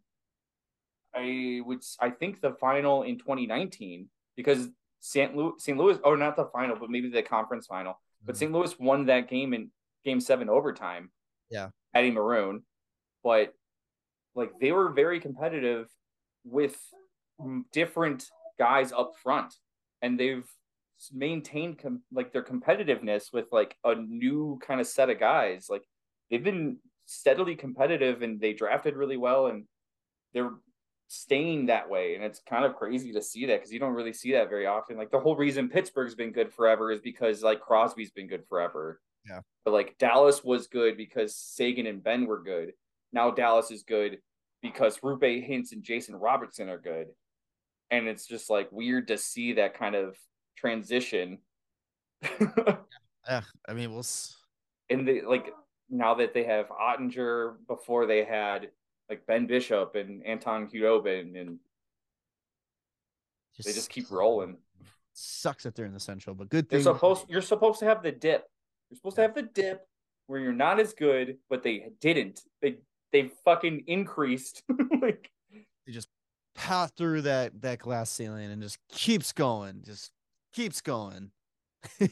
[1.15, 4.67] i would i think the final in 2019 because
[4.99, 8.39] st louis st louis or not the final but maybe the conference final but Mhm.
[8.39, 9.71] st louis won that game in
[10.05, 11.11] game seven overtime
[11.49, 11.69] Yeah.
[11.95, 12.63] Eddie Maroon,
[13.23, 13.53] but
[14.39, 15.87] like they were very competitive
[16.45, 16.77] with
[17.73, 18.25] different
[18.57, 19.53] guys up front,
[20.01, 20.47] and they've
[21.13, 25.67] maintained com- like their competitiveness with like a new kind of set of guys.
[25.69, 25.83] Like
[26.31, 29.65] they've been steadily competitive, and they drafted really well, and
[30.33, 30.53] they're
[31.09, 32.15] staying that way.
[32.15, 34.67] And it's kind of crazy to see that because you don't really see that very
[34.67, 34.95] often.
[34.95, 39.01] Like the whole reason Pittsburgh's been good forever is because like Crosby's been good forever.
[39.27, 39.41] Yeah.
[39.65, 42.71] But like Dallas was good because Seguin and Benn were good.
[43.11, 44.19] Now Dallas is good
[44.61, 47.07] because Roope Hintz and Jason Robertson are good.
[47.91, 50.15] And it's just like weird to see that kind of
[50.57, 51.39] transition.
[53.27, 54.05] Yeah, I mean, we'll.
[54.89, 55.53] and they like
[55.89, 58.69] now that they have Oettinger before they had
[59.09, 61.59] like Ben Bishop and Anton Khudobin and
[63.63, 64.57] they just keep rolling.
[65.13, 66.81] Sucks that they're in the Central, but good thing.
[66.81, 68.45] supposed you're supposed to have the dip.
[68.89, 69.85] You're supposed to have the dip
[70.27, 72.41] where you're not as good, but they didn't.
[72.61, 72.77] They
[73.11, 74.63] they fucking increased.
[75.01, 75.29] like
[75.85, 76.09] they just
[76.55, 80.11] path through that that glass ceiling and just keeps going, just
[80.53, 81.31] keeps going.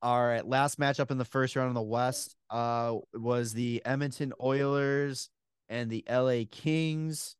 [0.00, 4.32] All right, last matchup in the first round in the West uh was the Edmonton
[4.42, 5.30] Oilers
[5.68, 7.34] and the LA Kings.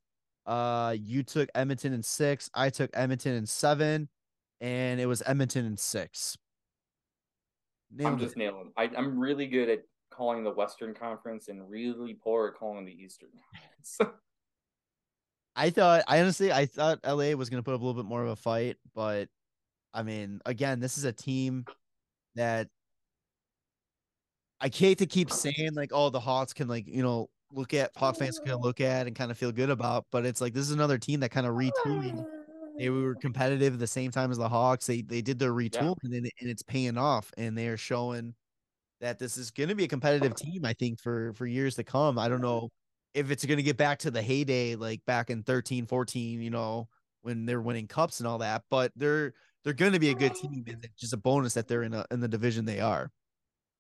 [0.47, 4.09] Uh you took Edmonton in 6, I took Edmonton in 7,
[4.61, 6.39] and it was Edmonton in 6.
[8.05, 8.39] I'm just it.
[8.39, 8.73] nailing.
[8.77, 9.81] I, I'm really good at
[10.19, 14.19] calling the Western Conference and really poor at calling the Eastern Conference.
[15.57, 18.09] I thought I honestly I thought LA was going to put up a little bit
[18.09, 19.29] more of a fight, but
[19.95, 21.65] I mean, again, this is a team
[22.35, 22.69] that
[24.61, 27.93] I hate to keep saying like, oh, the Hawks can like, you know, look at
[27.97, 30.67] Hawk fans can look at and kind of feel good about, but it's like this
[30.67, 32.27] is another team that kind of retooling.
[32.77, 34.87] They were competitive at the same time as the Hawks.
[34.87, 38.35] They they did their retooling and, it, and it's paying off, and they are showing
[39.01, 40.65] that this is going to be a competitive team.
[40.65, 42.19] I think for for years to come.
[42.19, 42.71] I don't know
[43.15, 46.51] if it's going to get back to the heyday like back in 13, 14, you
[46.51, 46.89] know,
[47.23, 49.35] when they're winning cups and all that, but they're
[49.65, 50.65] they're going to be a good team.
[50.67, 53.11] And it's just a bonus that they're in a in the division they are.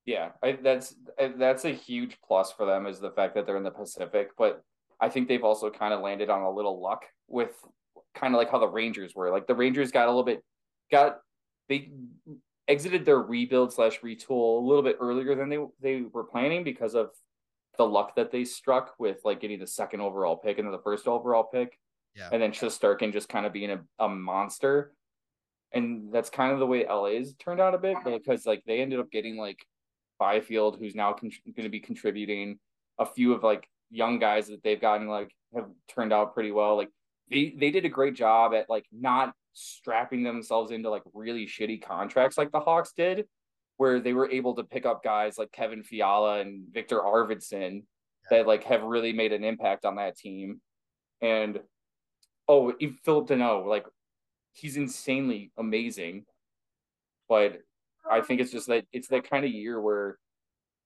[0.06, 0.94] yeah, I, that's
[1.36, 4.30] that's a huge plus for them is the fact that they're in the Pacific.
[4.38, 4.62] But
[5.00, 7.52] I think they've also kind of landed on a little luck with
[8.14, 9.30] kind of like how the Rangers were.
[9.30, 10.42] Like the Rangers got a little bit
[10.90, 11.18] got
[11.68, 11.90] they
[12.68, 16.94] exited their rebuild slash retool a little bit earlier than they they were planning because
[16.94, 17.10] of
[17.78, 21.06] the luck that they struck with like getting the second overall pick and the first
[21.06, 21.78] overall pick.
[22.14, 22.28] Yeah.
[22.32, 24.92] And then Shesterkin just kind of being a, a monster.
[25.72, 28.98] And that's kind of the way LA's turned out a bit because like they ended
[28.98, 29.64] up getting like
[30.18, 32.58] Byfield, who's now con- going to be contributing.
[32.98, 36.76] A few of like young guys that they've gotten like have turned out pretty well.
[36.76, 36.90] Like
[37.30, 41.82] they they did a great job at like not strapping themselves into like really shitty
[41.82, 43.26] contracts like the Hawks did,
[43.76, 47.82] where they were able to pick up guys like Kevin Fiala and Viktor Arvidsson
[48.30, 50.60] that like have really made an impact on that team.
[51.20, 51.60] And
[52.46, 53.86] oh, even Phillip Danault, like
[54.52, 56.24] he's insanely amazing.
[57.28, 57.58] But
[58.08, 60.18] I think it's just that it's that kind of year where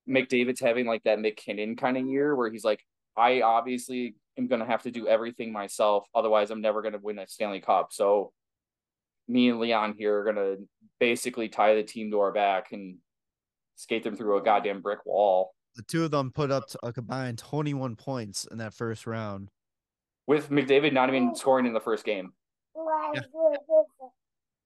[0.09, 2.81] McDavid's having like that MacKinnon kind of year where he's like,
[3.17, 7.29] I obviously am gonna have to do everything myself, otherwise I'm never gonna win a
[7.29, 7.89] Stanley Cup.
[7.93, 8.33] So
[9.29, 10.57] me and Leon here are gonna
[11.01, 12.97] basically tie the team to our back and
[13.77, 15.55] skate them through a goddamn brick wall.
[15.75, 19.51] The two of them put up a combined 21 points in that first round.
[20.27, 22.33] With McDavid not even scoring in the first game.
[23.15, 23.21] Yeah.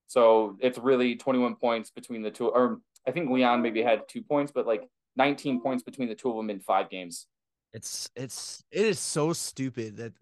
[0.08, 2.48] So it's really 21 points between the two.
[2.48, 6.30] Or I think Leon maybe had two points, but like 19 points between the two
[6.30, 7.26] of them in five games.
[7.72, 10.12] It's it's it is so stupid that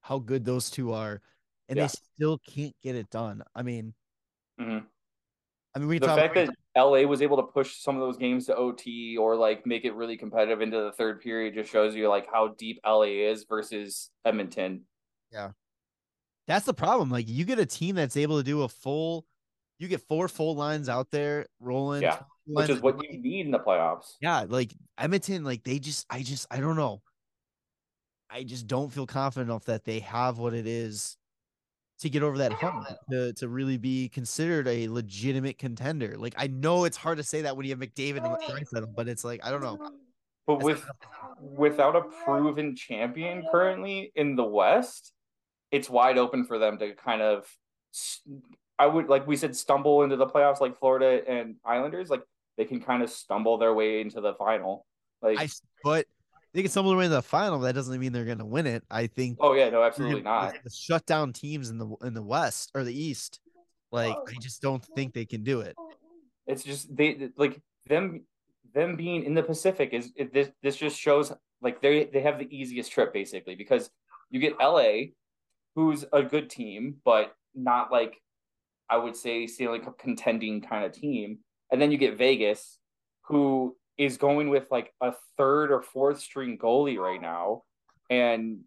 [0.00, 1.20] how good those two are,
[1.68, 1.84] and Yeah.
[1.84, 3.42] they still can't get it done.
[3.54, 3.94] I mean,
[4.60, 4.86] Mhm.
[5.74, 8.16] I mean, we The fact about, that LA was able to push some of those
[8.16, 11.94] games to OT or like make it really competitive into the third period just shows
[11.94, 14.86] you like how deep LA is versus Edmonton.
[15.30, 15.52] Yeah,
[16.46, 17.10] that's the problem.
[17.10, 19.26] Like, you get a team that's able to do a full,
[19.78, 23.52] you get four full lines out there rolling, Yeah, Which is what you need in
[23.52, 24.14] the playoffs.
[24.22, 27.02] yeah, like Edmonton, like they just, I just, I don't know.
[28.30, 31.16] I just don't feel confident enough that they have what it is
[31.98, 36.16] to get over that hump to, to really be considered a legitimate contender.
[36.18, 39.08] Like I know it's hard to say that when you have McDavid and Draisaitl, but
[39.08, 39.76] it's like I don't know.
[39.76, 39.96] Mm-hmm.
[40.46, 40.84] But That's with
[41.40, 45.12] without a proven champion currently in the West,
[45.70, 47.46] it's wide open for them to kind of
[48.78, 52.22] I would like we said stumble into the playoffs like Florida and Islanders like
[52.56, 54.86] they can kind of stumble their way into the final.
[55.22, 56.06] Like I s- but
[56.56, 57.60] they can stumble away in the final.
[57.60, 58.82] That doesn't mean they're going to win it.
[58.90, 60.72] I think oh yeah, no, absolutely gonna- not.
[60.72, 63.40] shut down teams in the in the West or the East.
[63.92, 65.76] Like I just don't think they can do it.
[66.46, 68.22] It's just they like them
[68.74, 71.30] them being in the Pacific is it, this this just shows
[71.60, 73.90] like they they have the easiest trip basically because
[74.30, 75.12] you get LA,
[75.74, 78.16] who's a good team but not like
[78.88, 81.40] I would say Stanley Cup contending kind of team,
[81.70, 82.78] and then you get Vegas,
[83.24, 87.62] who is going with like a third or fourth string goalie right now,
[88.10, 88.60] and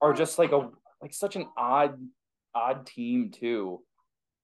[0.00, 0.70] are just like a
[1.02, 1.98] like such an odd
[2.54, 3.80] odd team too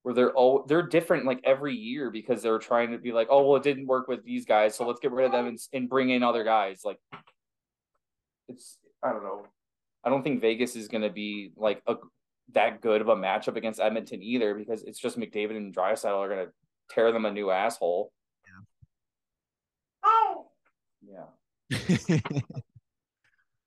[0.04, 3.46] where they're all they're different like every year because they're trying to be like, oh
[3.46, 5.88] well, it didn't work with these guys, so let's get rid of them and, and
[5.88, 6.82] bring in other guys.
[6.84, 6.98] Like,
[8.48, 9.46] it's I don't know.
[10.04, 11.96] I don't think Vegas is going to be like a
[12.52, 16.28] that good of a matchup against Edmonton either because it's just McDavid and Draisaitl are
[16.28, 16.52] going to
[16.90, 18.12] tear them a new asshole.
[21.08, 21.26] Yeah.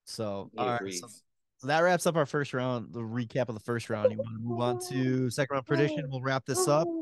[0.05, 1.07] so all right, so
[1.57, 4.11] So that wraps up our first round, the recap of the first round.
[4.11, 6.07] You want to move on to second round prediction?
[6.09, 6.87] We'll wrap this up.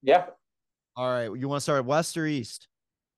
[0.00, 0.26] Yeah.
[0.94, 1.24] All right.
[1.24, 2.68] You want to start west or east?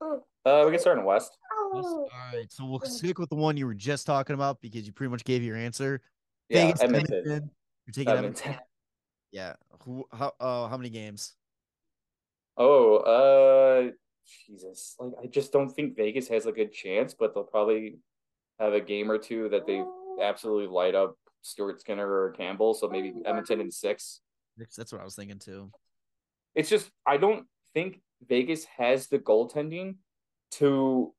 [0.01, 1.37] Uh, we can start in West.
[1.75, 1.87] West.
[1.87, 2.51] All right.
[2.51, 5.23] So we'll stick with the one you were just talking about because you pretty much
[5.25, 6.01] gave your answer.
[6.49, 7.17] Yeah, Vegas, Edmonton.
[7.19, 7.51] Edmonton.
[7.87, 8.43] You're taking Edmonton.
[8.47, 8.67] Edmonton.
[9.33, 9.53] Yeah.
[9.85, 10.07] Who?
[10.11, 10.33] How?
[10.41, 11.35] Uh, how many games?
[12.57, 13.91] Oh, uh,
[14.47, 17.99] Jesus, like I just don't think Vegas has a good chance, but they'll probably
[18.59, 20.19] have a game or two that they oh.
[20.23, 22.75] absolutely light up Stuart Skinner or Campbell.
[22.75, 24.21] So maybe oh, Edmonton in six.
[24.77, 25.71] That's what I was thinking too.
[26.55, 29.97] It's just I don't think Vegas has the goaltending
[30.53, 31.15] to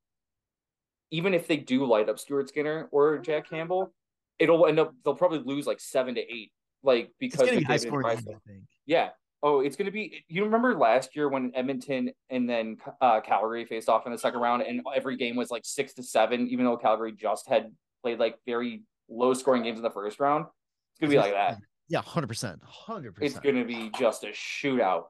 [1.11, 3.55] even if they do light up Stuart Skinner or Jack mm-hmm.
[3.55, 3.93] Campbell,
[4.39, 6.51] it'll end up they'll probably lose like seven to eight,
[6.83, 8.37] like because It's gonna be high scoring, I think.
[8.85, 9.09] Yeah.
[9.43, 10.23] Oh, it's gonna be.
[10.27, 14.39] You remember last year when Edmonton and then uh, Calgary faced off in the second
[14.39, 17.71] round, and every game was like six to seven, even though Calgary just had
[18.03, 20.45] played like very low scoring games in the first round.
[20.93, 21.57] It's gonna be like that.
[21.89, 23.13] Yeah, hundred percent, 100%.
[23.21, 25.05] It's gonna be just a shootout.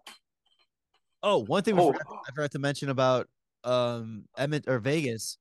[1.21, 1.91] Oh, one thing Oh.
[1.91, 3.27] forgot, I forgot to mention about
[3.63, 5.37] um Edmont or Vegas.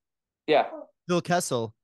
[0.47, 0.67] Yeah.
[1.09, 1.75] Phil Kessel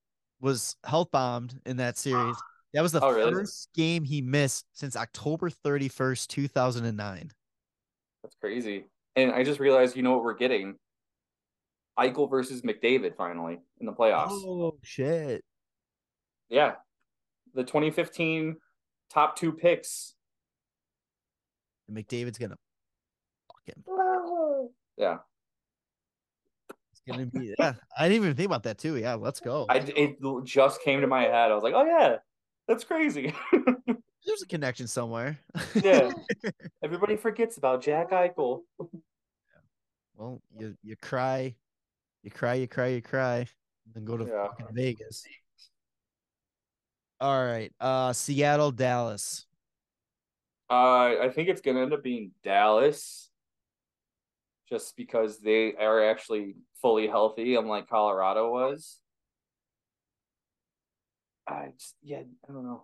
[0.40, 2.36] was health bombed in that series.
[2.74, 3.32] That was the Oh, really?
[3.32, 7.30] first game he missed since October 31st, 2009.
[8.22, 8.84] That's crazy.
[9.14, 10.76] And I just realized, you know what we're getting?
[11.98, 14.30] Eichel versus McDavid finally in the playoffs.
[14.30, 15.42] Oh shit.
[16.50, 16.74] Yeah.
[17.54, 18.56] The 2015
[19.10, 20.14] top two picks.
[21.88, 22.56] And McDavid's gonna
[23.48, 23.84] fuck him.
[24.98, 25.18] Yeah.
[26.92, 27.74] It's gonna be yeah.
[27.98, 28.96] I didn't even think about that too.
[28.96, 29.66] Yeah, let's go.
[29.68, 31.50] I it just came to my head.
[31.50, 32.16] I was like, oh yeah,
[32.68, 33.32] that's crazy.
[34.26, 35.38] There's a connection somewhere.
[35.74, 36.10] yeah.
[36.84, 38.62] Everybody forgets about Jack Eichel.
[40.16, 41.54] well, you you cry,
[42.22, 44.48] you cry, you cry, you cry, and then go to Yeah.
[44.48, 45.24] fucking Vegas.
[47.20, 47.72] All right.
[47.80, 49.46] Uh Seattle, Dallas.
[50.68, 53.30] Uh, I think it's gonna end up being Dallas,
[54.68, 58.98] just because they are actually fully healthy, unlike Colorado was.
[61.48, 62.82] I just, yeah, I don't know.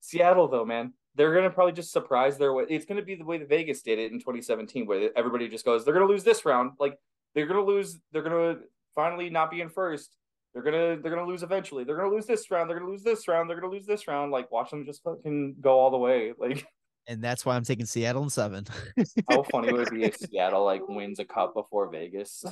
[0.00, 2.64] Seattle though, man, they're gonna probably just surprise their way.
[2.68, 5.84] It's gonna be the way the Vegas did it in 2017, where everybody just goes,
[5.84, 6.96] they're gonna lose this round, like
[7.34, 8.56] they're gonna lose, they're gonna
[8.94, 10.16] finally not be in first.
[10.52, 11.84] They're gonna they're gonna lose eventually.
[11.84, 12.68] They're gonna lose this round.
[12.68, 13.48] They're gonna lose this round.
[13.48, 14.32] They're gonna lose this round.
[14.32, 16.32] Like watch them just fucking go all the way.
[16.38, 16.66] Like
[17.06, 18.66] And that's why I'm taking Seattle in seven.
[19.30, 22.44] how funny would it be if Seattle like wins a cup before Vegas?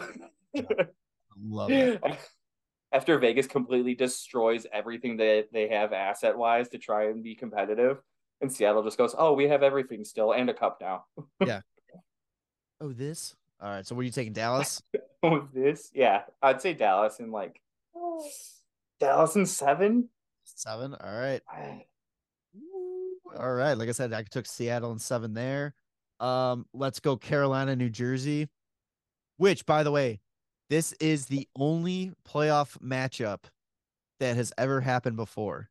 [0.56, 0.62] I
[1.42, 2.00] love it.
[2.92, 8.00] After Vegas completely destroys everything that they have asset wise to try and be competitive,
[8.40, 11.04] and Seattle just goes, "Oh, we have everything still and a cup now."
[11.46, 11.60] Yeah.
[12.80, 13.34] Oh, this?
[13.60, 13.84] All right.
[13.86, 14.32] So what are you taking?
[14.32, 14.80] Dallas?
[15.22, 17.60] With this, yeah, I'd say Dallas and like
[19.00, 20.08] Dallas in seven.
[20.44, 20.94] Seven.
[20.94, 21.42] All right.
[23.36, 23.74] All right.
[23.74, 25.74] Like I said, I took Seattle and seven there.
[26.20, 28.48] Um, let's go Carolina, New Jersey.
[29.36, 30.20] Which, by the way,
[30.70, 33.44] this is the only playoff matchup
[34.20, 35.68] that has ever happened before.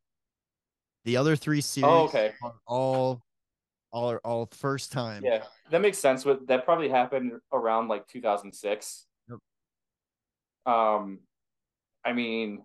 [1.05, 2.33] The other three series Oh, okay.
[2.43, 3.21] are all
[3.91, 5.23] all are all first time.
[5.23, 6.25] Yeah, that makes sense.
[6.25, 9.05] With that probably happened around like 2006.
[9.29, 9.39] Yep.
[10.73, 11.19] Um,
[12.03, 12.63] I mean,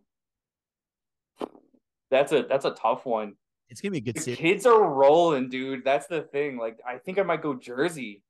[2.10, 3.34] that's a that's a tough one.
[3.68, 4.38] It's gonna be a good The series.
[4.38, 5.84] kids are rolling, dude.
[5.84, 6.58] That's the thing.
[6.58, 8.22] Like, I think I might go Jersey.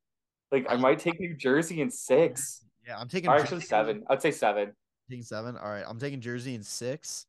[0.51, 4.03] Like, I might take New Jersey in six, Yeah, I'm taking or actually Jersey- seven.
[4.09, 4.73] I'd say seven.
[5.09, 5.57] Taking seven.
[5.57, 7.25] All right, I'm taking Jersey in six.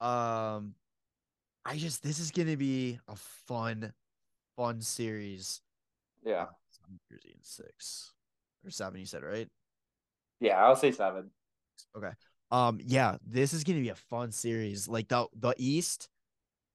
[0.00, 0.74] Um,
[1.64, 3.92] I just this is gonna be a fun,
[4.56, 5.60] fun series.
[6.24, 8.12] Yeah, So Jersey in six
[8.64, 9.00] or seven.
[9.00, 9.48] You said right?
[10.40, 10.64] yeah.
[10.64, 11.30] I'll say seven.
[11.96, 12.10] Okay.
[12.50, 14.88] Um, yeah, this is gonna be a fun series.
[14.88, 16.08] Like the the East,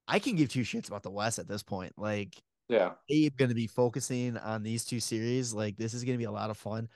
[0.08, 1.94] I can give two shits about the West at this point.
[1.98, 2.36] Like
[2.70, 5.54] Yeah, they gonna be focusing on these two series.
[5.54, 6.88] Like this is gonna be a lot of fun.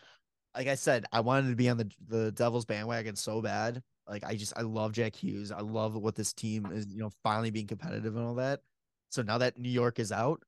[0.56, 3.82] Like I said, I wanted to be on the the Devils bandwagon so bad.
[4.08, 5.52] Like I just I love Jack Hughes.
[5.52, 8.62] I love what this team is, you know, finally being competitive and all that.
[9.10, 10.42] So now that New York is out,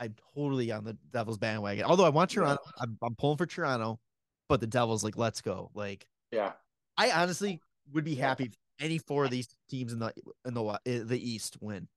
[0.00, 1.84] I'm totally on the Devils bandwagon.
[1.84, 2.30] Although I want.
[2.30, 4.00] Toronto, I'm, I'm pulling for Toronto,
[4.48, 5.70] but the Devils like let's go.
[5.74, 6.52] Like yeah.
[6.96, 7.60] I honestly
[7.92, 10.12] would be happy if any four of these teams in the
[10.44, 11.88] in the wa- uh, the East win.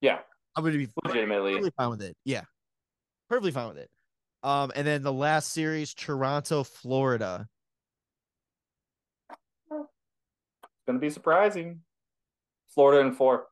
[0.00, 0.18] Yeah,
[0.56, 1.70] I would be legitimately.
[1.76, 2.16] fine with it.
[2.24, 2.42] Yeah,
[3.28, 3.90] perfectly fine with it.
[4.44, 7.48] Um, and then the last series, Toronto, Florida.
[9.70, 11.80] It's gonna be surprising.
[12.68, 13.46] Florida and four.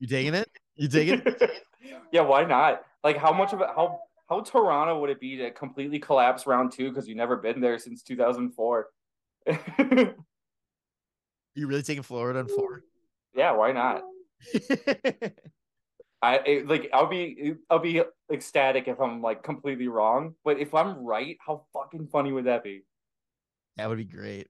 [0.00, 0.50] You taking it?
[0.76, 1.62] You taking it?
[2.12, 2.82] yeah, why not?
[3.02, 3.68] Like, how much of it?
[3.74, 7.62] How how Toronto would it be to completely collapse round two because you've never been
[7.62, 8.88] there since two thousand four?
[11.54, 12.82] You really taking Florida and four?
[13.34, 14.04] yeah, why not?
[16.22, 18.02] I it, like I'll be I'll be
[18.32, 22.62] ecstatic if I'm like completely wrong, but if I'm right, how fucking funny would that
[22.62, 22.84] be?
[23.76, 24.48] that would be great.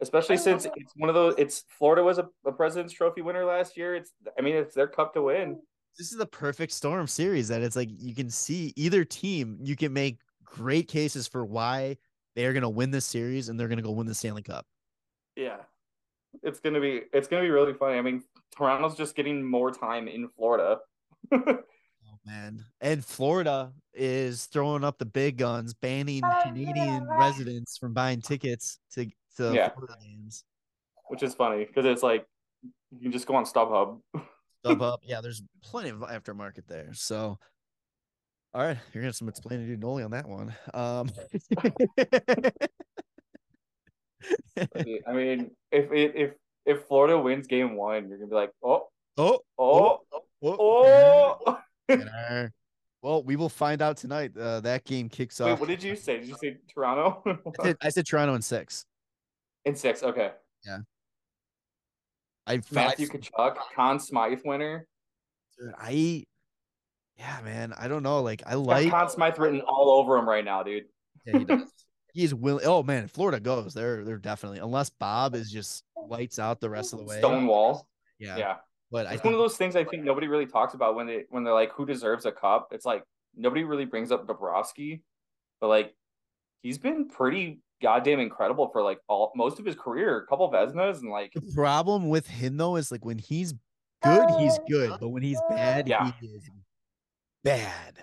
[0.00, 1.34] Especially since it's one of those.
[1.38, 3.94] It's Florida was a, a President's Trophy winner last year.
[3.94, 5.58] It's I mean it's their cup to win.
[5.98, 9.58] This is the perfect storm series that it's like you can see either team.
[9.62, 11.96] You can make great cases for why
[12.34, 14.42] they are going to win this series and they're going to go win the Stanley
[14.42, 14.66] Cup.
[15.34, 15.56] Yeah.
[16.42, 17.96] It's gonna be it's gonna be really funny.
[17.96, 18.22] I mean,
[18.56, 20.78] Toronto's just getting more time in Florida.
[22.08, 22.64] Oh man.
[22.80, 29.06] And Florida is throwing up the big guns, banning Canadian residents from buying tickets to
[29.36, 29.68] to Yeah.
[29.70, 30.44] Florida games.
[31.08, 32.26] which is funny because it's like
[32.92, 34.00] you can just go on StubHub.
[34.64, 34.98] StubHub.
[35.04, 36.90] Yeah, there's plenty of aftermarket there.
[36.94, 37.38] So
[38.54, 40.54] all right, you're gonna have some explaining to do Noli on that one.
[40.74, 41.10] Um
[45.06, 46.32] I mean, if if
[46.66, 50.00] if Florida wins game one, you're gonna be like, oh, oh, oh,
[50.42, 51.58] oh, oh.
[51.88, 52.52] Winner.
[53.02, 54.36] Well, we will find out tonight.
[54.36, 55.60] Uh, that game kicks Wait, off.
[55.60, 56.18] what did you say?
[56.18, 57.22] Did you say Toronto?
[57.60, 58.84] I said, I said Toronto in six.
[59.64, 60.32] in six, okay.
[60.66, 60.78] Yeah.
[62.48, 64.86] I Matthew I, Tkachuk, Conn Smythe winner.
[65.58, 66.24] dude, I
[67.18, 67.72] yeah, man.
[67.78, 68.22] I don't know.
[68.22, 70.84] Like I like Conn Smythe written all over him right now, dude.
[71.24, 71.72] yeah, he does.
[72.16, 72.64] He's willing.
[72.64, 76.70] Oh man, if Florida goes, they're they're definitely unless Bob is just lights out the
[76.70, 77.18] rest of the way.
[77.18, 77.86] Stonewall.
[78.18, 78.56] Yeah, Yeah.
[78.90, 81.24] but I It's one of those things I think nobody really talks about when they
[81.28, 82.68] when they're like, who deserves a cup?
[82.72, 83.04] It's like
[83.36, 85.02] nobody really brings up Bobrovsky,
[85.60, 85.94] but like
[86.62, 90.16] he's been pretty goddamn incredible for like all most of his career.
[90.20, 93.52] A couple Vezinas and like the problem with him though is like when he's
[94.02, 96.10] good, he's good, but when he's bad, Yeah.
[96.18, 96.48] he is
[97.44, 97.94] bad.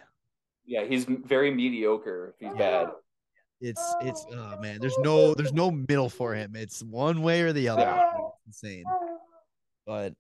[0.66, 2.90] yeah, he's very mediocre if he's bad.
[3.64, 6.54] It's it's oh man, there's no there's no middle for him.
[6.54, 8.02] It's one way or the other.
[8.46, 8.84] It's insane.
[9.86, 10.14] But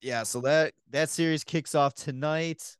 [0.00, 2.76] yeah, so that that series kicks off tonight.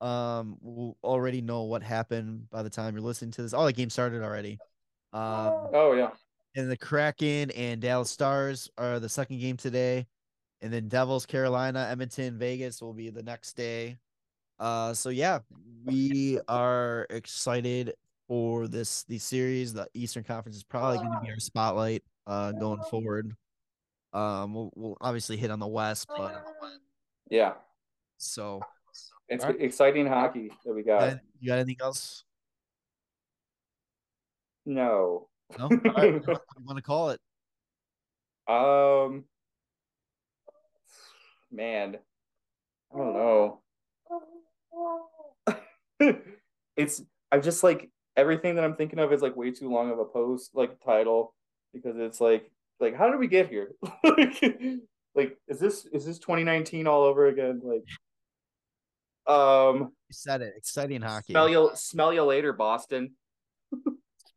[0.00, 3.52] Um, we'll already know what happened by the time you're listening to this.
[3.54, 4.58] All the games started already.
[5.12, 6.10] Um, Oh yeah.
[6.54, 10.06] and the Kraken and Dallas Stars are the second game today,
[10.62, 13.98] and then Devils, Carolina, Edmonton, Vegas will be the next day.
[14.60, 15.40] Uh, so yeah,
[15.84, 17.94] we are excited
[18.34, 19.72] for this the series.
[19.72, 23.32] The Eastern Conference is probably going to be our spotlight uh going forward.
[24.12, 26.44] Um, we'll, we'll obviously hit on the West, but
[27.30, 27.52] Yeah.
[28.16, 28.60] so
[29.28, 29.60] It's Alright.
[29.60, 31.20] exciting hockey that we got.
[31.38, 32.24] you got anything else?
[34.66, 35.28] No.
[35.56, 36.22] No, all right, you
[36.64, 37.20] want to call it?
[38.48, 39.26] Um
[41.52, 41.98] man.
[42.92, 43.60] I don't know.
[46.76, 49.98] it's I'm just like everything that I'm thinking of is like way too long of
[49.98, 51.34] a post like title
[51.72, 52.50] because it's like
[52.80, 53.72] like how did we get here?
[54.04, 54.42] like,
[55.14, 57.60] like is this is this 2019 all over again?
[57.62, 57.84] Like
[59.26, 60.54] um You said it.
[60.56, 61.32] Exciting hockey.
[61.32, 63.14] smell you smell you later, Boston.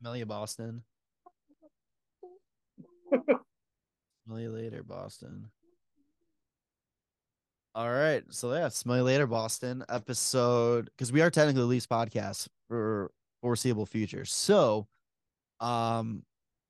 [0.00, 0.82] Smell you, Boston.
[4.24, 5.50] smell you later, Boston.
[7.74, 8.22] All right.
[8.30, 13.10] So yeah, smell you later, Boston episode because we are technically the least podcast for
[13.40, 14.24] foreseeable future.
[14.24, 14.86] So
[15.60, 16.22] um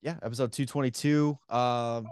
[0.03, 1.39] yeah, episode 222.
[1.49, 2.07] Um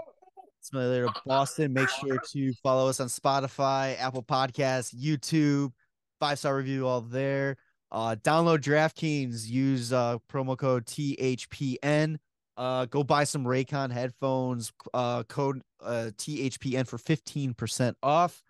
[0.61, 1.73] smell you later, Boston.
[1.73, 5.73] Make sure to follow us on Spotify, Apple Podcasts, YouTube,
[6.21, 7.57] five star review all there.
[7.91, 9.49] Uh, download DraftKings.
[9.49, 12.17] Use uh, promo code THPN.
[12.57, 14.73] Uh, go buy some Raycon headphones.
[14.93, 18.43] Uh, code uh, THPN for fifteen percent off.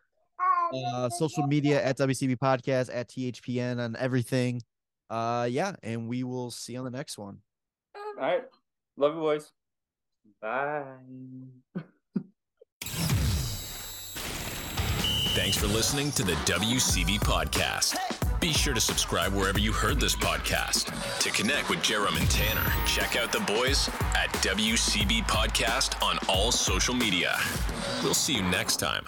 [0.75, 4.61] Uh, social media at WCB Podcast at THPN on everything.
[5.09, 7.39] Uh, yeah, and we will see you on the next one.
[7.97, 8.45] All right.
[8.97, 9.53] Love you boys.
[10.41, 10.83] Bye.
[15.35, 17.97] Thanks for listening to the WCB podcast.
[18.41, 20.87] Be sure to subscribe wherever you heard this podcast.
[21.21, 26.53] To connect with Jarom and Tanner, check out the boys at WCB Podcast on all
[26.53, 27.37] social media.
[28.03, 29.05] We'll see you next time.